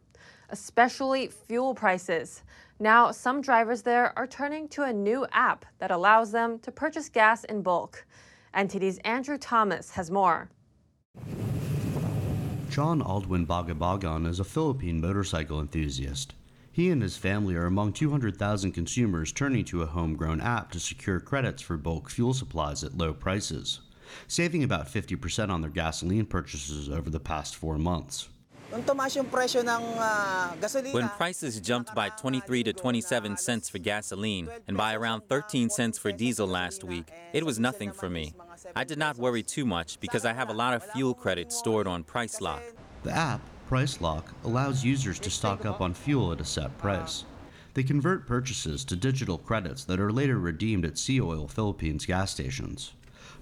especially 0.49 1.27
fuel 1.27 1.73
prices. 1.73 2.43
Now, 2.79 3.11
some 3.11 3.41
drivers 3.41 3.83
there 3.83 4.11
are 4.17 4.27
turning 4.27 4.67
to 4.69 4.83
a 4.83 4.91
new 4.91 5.25
app 5.31 5.65
that 5.79 5.91
allows 5.91 6.31
them 6.31 6.59
to 6.59 6.71
purchase 6.71 7.07
gas 7.07 7.45
in 7.45 7.61
bulk. 7.61 8.05
NTD's 8.53 8.97
Andrew 8.99 9.37
Thomas 9.37 9.91
has 9.91 10.11
more. 10.11 10.49
John 12.69 13.01
Aldwin 13.01 13.45
Bagabagan 13.45 14.27
is 14.27 14.39
a 14.39 14.43
Philippine 14.43 14.99
motorcycle 14.99 15.61
enthusiast. 15.61 16.33
He 16.73 16.89
and 16.89 17.01
his 17.03 17.17
family 17.17 17.55
are 17.55 17.67
among 17.67 17.93
200,000 17.93 18.71
consumers 18.71 19.31
turning 19.31 19.63
to 19.65 19.83
a 19.83 19.85
homegrown 19.85 20.41
app 20.41 20.71
to 20.71 20.79
secure 20.79 21.19
credits 21.19 21.61
for 21.61 21.77
bulk 21.77 22.09
fuel 22.09 22.33
supplies 22.33 22.83
at 22.83 22.97
low 22.97 23.13
prices, 23.13 23.81
saving 24.27 24.63
about 24.63 24.87
50% 24.87 25.51
on 25.51 25.61
their 25.61 25.69
gasoline 25.69 26.25
purchases 26.25 26.89
over 26.89 27.11
the 27.11 27.19
past 27.19 27.55
four 27.55 27.77
months. 27.77 28.29
When 28.71 28.81
prices 31.09 31.59
jumped 31.59 31.93
by 31.93 32.09
23 32.09 32.63
to 32.63 32.73
27 32.73 33.37
cents 33.37 33.69
for 33.69 33.77
gasoline 33.77 34.49
and 34.67 34.75
by 34.75 34.95
around 34.95 35.21
13 35.29 35.69
cents 35.69 35.99
for 35.99 36.11
diesel 36.11 36.47
last 36.47 36.83
week, 36.83 37.05
it 37.33 37.45
was 37.45 37.59
nothing 37.59 37.91
for 37.91 38.09
me. 38.09 38.33
I 38.75 38.83
did 38.83 38.97
not 38.97 39.19
worry 39.19 39.43
too 39.43 39.67
much 39.67 39.99
because 39.99 40.25
I 40.25 40.33
have 40.33 40.49
a 40.49 40.53
lot 40.53 40.73
of 40.73 40.83
fuel 40.83 41.13
credits 41.13 41.55
stored 41.55 41.85
on 41.85 42.03
PriceLOCQ. 42.03 42.61
The 43.03 43.11
app, 43.11 43.41
PriceLOCQ, 43.73 44.25
allows 44.43 44.85
users 44.85 45.17
to 45.17 45.31
stock 45.31 45.65
up 45.65 45.81
on 45.81 45.95
fuel 45.95 46.31
at 46.31 46.39
a 46.39 46.45
set 46.45 46.77
price. 46.77 47.25
They 47.73 47.81
convert 47.81 48.27
purchases 48.27 48.85
to 48.85 48.95
digital 48.95 49.39
credits 49.39 49.83
that 49.85 49.99
are 49.99 50.11
later 50.11 50.37
redeemed 50.37 50.85
at 50.85 50.99
Seaoil 50.99 51.47
Philippines 51.47 52.05
gas 52.05 52.29
stations. 52.29 52.93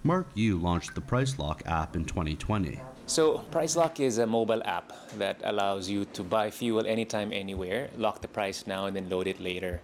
Mark 0.04 0.28
Yu 0.34 0.58
launched 0.58 0.96
the 0.96 1.02
PriceLOCQ 1.02 1.68
app 1.68 1.98
in 1.98 2.06
2020. 2.06 2.80
So, 3.08 3.44
PriceLOCQ 3.52 4.00
is 4.00 4.20
a 4.20 4.26
mobile 4.26 4.62
app 4.64 4.94
that 5.18 5.42
allows 5.44 5.90
you 5.90 6.06
to 6.14 6.24
buy 6.24 6.50
fuel 6.50 6.88
anytime, 6.88 7.34
anywhere, 7.34 7.90
lock 7.98 8.22
the 8.22 8.30
price 8.30 8.66
now, 8.66 8.86
and 8.86 8.96
then 8.96 9.10
load 9.10 9.28
it 9.28 9.42
later. 9.42 9.82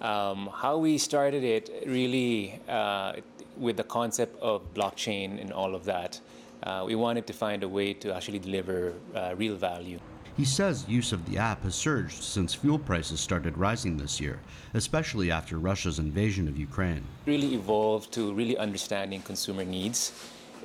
Um, 0.00 0.50
how 0.52 0.78
we 0.78 0.98
started 0.98 1.44
it 1.44 1.70
really 1.86 2.60
uh, 2.68 3.12
with 3.56 3.76
the 3.76 3.84
concept 3.84 4.36
of 4.42 4.74
blockchain 4.74 5.40
and 5.40 5.52
all 5.52 5.76
of 5.76 5.84
that, 5.84 6.20
uh, 6.66 6.84
we 6.84 6.94
wanted 6.94 7.26
to 7.28 7.32
find 7.32 7.62
a 7.62 7.68
way 7.68 7.94
to 7.94 8.14
actually 8.14 8.40
deliver 8.40 8.92
uh, 9.14 9.34
real 9.36 9.54
value. 9.54 9.98
He 10.36 10.44
says 10.44 10.84
use 10.86 11.12
of 11.12 11.24
the 11.30 11.38
app 11.38 11.62
has 11.62 11.74
surged 11.74 12.22
since 12.22 12.52
fuel 12.52 12.78
prices 12.78 13.20
started 13.20 13.56
rising 13.56 13.96
this 13.96 14.20
year, 14.20 14.38
especially 14.74 15.30
after 15.30 15.58
Russia's 15.58 15.98
invasion 15.98 16.46
of 16.46 16.58
Ukraine. 16.58 17.04
Really 17.24 17.54
evolved 17.54 18.12
to 18.12 18.34
really 18.34 18.58
understanding 18.58 19.22
consumer 19.22 19.64
needs, 19.64 20.12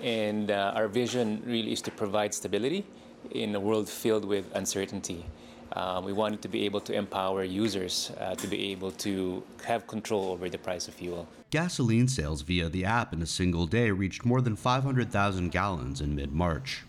and 0.04 0.52
uh, 0.52 0.74
our 0.76 0.90
vision 0.90 1.42
really 1.46 1.72
is 1.72 1.82
to 1.84 1.92
provide 1.92 2.34
stability 2.34 2.84
in 3.30 3.56
a 3.56 3.60
world 3.60 3.88
filled 3.88 4.26
with 4.26 4.46
uncertainty. 4.56 5.26
Uh, 5.74 6.02
we 6.04 6.12
wanted 6.12 6.42
to 6.42 6.48
be 6.48 6.66
able 6.66 6.82
to 6.82 6.94
empower 6.94 7.44
users 7.44 8.12
uh, 8.20 8.36
to 8.36 8.48
be 8.48 8.72
able 8.72 8.92
to 8.92 9.42
have 9.64 9.88
control 9.88 10.32
over 10.32 10.50
the 10.50 10.58
price 10.58 10.88
of 10.88 10.94
fuel. 10.94 11.28
Gasoline 11.50 12.08
sales 12.08 12.42
via 12.42 12.70
the 12.70 12.86
app 12.86 13.14
in 13.14 13.22
a 13.22 13.26
single 13.26 13.68
day 13.68 13.92
reached 13.92 14.26
more 14.26 14.42
than 14.42 14.56
500,000 14.56 15.50
gallons 15.50 16.02
in 16.02 16.16
mid 16.16 16.32
March. 16.34 16.84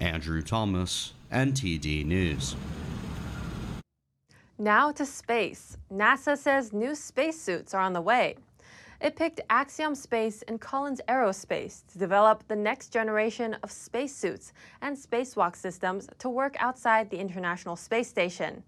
Andrew 0.00 0.42
Thomas, 0.42 1.12
NTD 1.32 2.04
News. 2.04 2.56
Now 4.58 4.92
to 4.92 5.06
space. 5.06 5.76
NASA 5.92 6.36
says 6.36 6.72
new 6.72 6.94
spacesuits 6.94 7.74
are 7.74 7.80
on 7.80 7.92
the 7.92 8.00
way. 8.00 8.36
It 9.00 9.16
picked 9.16 9.40
Axiom 9.48 9.94
Space 9.94 10.42
and 10.42 10.60
Collins 10.60 11.00
Aerospace 11.08 11.86
to 11.90 11.98
develop 11.98 12.46
the 12.48 12.56
next 12.56 12.92
generation 12.92 13.56
of 13.62 13.70
spacesuits 13.70 14.52
and 14.82 14.94
spacewalk 14.94 15.56
systems 15.56 16.06
to 16.18 16.28
work 16.28 16.54
outside 16.58 17.08
the 17.08 17.18
International 17.18 17.76
Space 17.76 18.08
Station. 18.08 18.62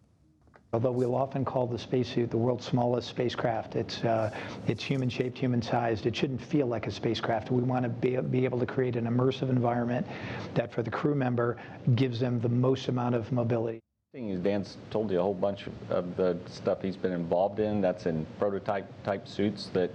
Although 0.73 0.93
we'll 0.93 1.15
often 1.15 1.45
call 1.45 1.67
the 1.67 1.79
spacesuit 1.79 2.31
the 2.31 2.39
world's 2.39 2.65
smallest 2.65 3.11
spacecraft, 3.11 3.77
it's, 3.77 4.03
uh, 4.05 4.35
it's 4.67 4.83
human 4.83 5.11
shaped, 5.11 5.37
human 5.37 5.61
sized. 5.61 6.07
It 6.07 6.17
shouldn't 6.17 6.41
feel 6.41 6.67
like 6.67 6.87
a 6.87 6.91
spacecraft. 6.91 7.51
We 7.51 7.63
want 7.63 7.83
to 7.83 7.91
be, 7.91 8.17
be 8.17 8.47
able 8.47 8.59
to 8.59 8.65
create 8.65 8.97
an 8.97 9.05
immersive 9.05 9.51
environment 9.51 10.07
that 10.55 10.73
for 10.73 10.83
the 10.83 10.91
crew 10.91 11.15
member 11.15 11.59
gives 11.95 12.19
them 12.19 12.41
the 12.41 12.49
most 12.49 12.89
amount 12.89 13.15
of 13.15 13.31
mobility. 13.33 13.81
Dan's 14.15 14.77
told 14.91 15.11
you 15.11 15.21
a 15.21 15.23
whole 15.23 15.33
bunch 15.33 15.67
of 15.89 16.17
the 16.17 16.39
stuff 16.47 16.83
he's 16.83 16.97
been 16.97 17.13
involved 17.13 17.61
in. 17.61 17.81
That's 17.81 18.05
in 18.05 18.27
prototype 18.39 18.87
type 19.05 19.27
suits 19.27 19.71
that 19.73 19.91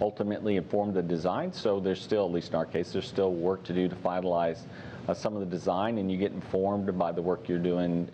ultimately 0.00 0.56
informed 0.56 0.94
the 0.94 1.02
design. 1.02 1.52
So 1.52 1.80
there's 1.80 2.00
still, 2.00 2.26
at 2.26 2.32
least 2.32 2.50
in 2.50 2.54
our 2.56 2.66
case, 2.66 2.92
there's 2.92 3.08
still 3.08 3.32
work 3.32 3.62
to 3.64 3.72
do 3.72 3.88
to 3.88 3.96
finalize 3.96 4.60
uh, 5.08 5.14
some 5.14 5.34
of 5.34 5.40
the 5.40 5.46
design, 5.46 5.98
and 5.98 6.10
you 6.10 6.18
get 6.18 6.32
informed 6.32 6.98
by 6.98 7.12
the 7.12 7.22
work 7.22 7.48
you're 7.48 7.58
doing 7.58 8.08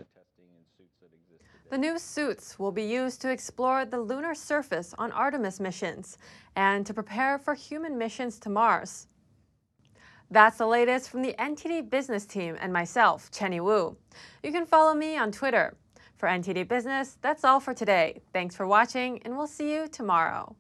the 1.69 1.79
new 1.79 1.99
suits 1.99 2.61
will 2.61 2.71
be 2.71 2.85
used 2.85 3.21
to 3.23 3.31
explore 3.31 3.85
the 3.85 3.99
lunar 3.99 4.37
surface 4.37 4.95
on 4.99 5.11
Artemis 5.11 5.59
missions 5.59 6.17
and 6.55 6.87
to 6.87 6.95
prepare 6.95 7.39
for 7.39 7.55
human 7.55 7.99
missions 7.99 8.39
to 8.41 8.49
Mars. 8.49 9.09
That's 10.31 10.59
the 10.59 10.67
latest 10.67 11.11
from 11.11 11.23
the 11.23 11.35
NTD 11.39 11.91
Business 11.91 12.25
team 12.25 12.57
and 12.61 12.73
myself, 12.73 13.33
Chenny 13.33 13.61
Wu. 13.61 13.97
You 14.45 14.53
can 14.53 14.65
follow 14.65 14.95
me 14.95 15.17
on 15.17 15.33
Twitter. 15.33 15.77
For 16.17 16.29
NTD 16.29 16.69
Business, 16.69 17.19
that's 17.21 17.45
all 17.45 17.61
for 17.61 17.75
today. 17.75 18.23
Thanks 18.33 18.57
for 18.57 18.67
watching, 18.67 19.21
and 19.25 19.37
we'll 19.37 19.47
see 19.47 19.73
you 19.73 19.89
tomorrow. 19.89 20.57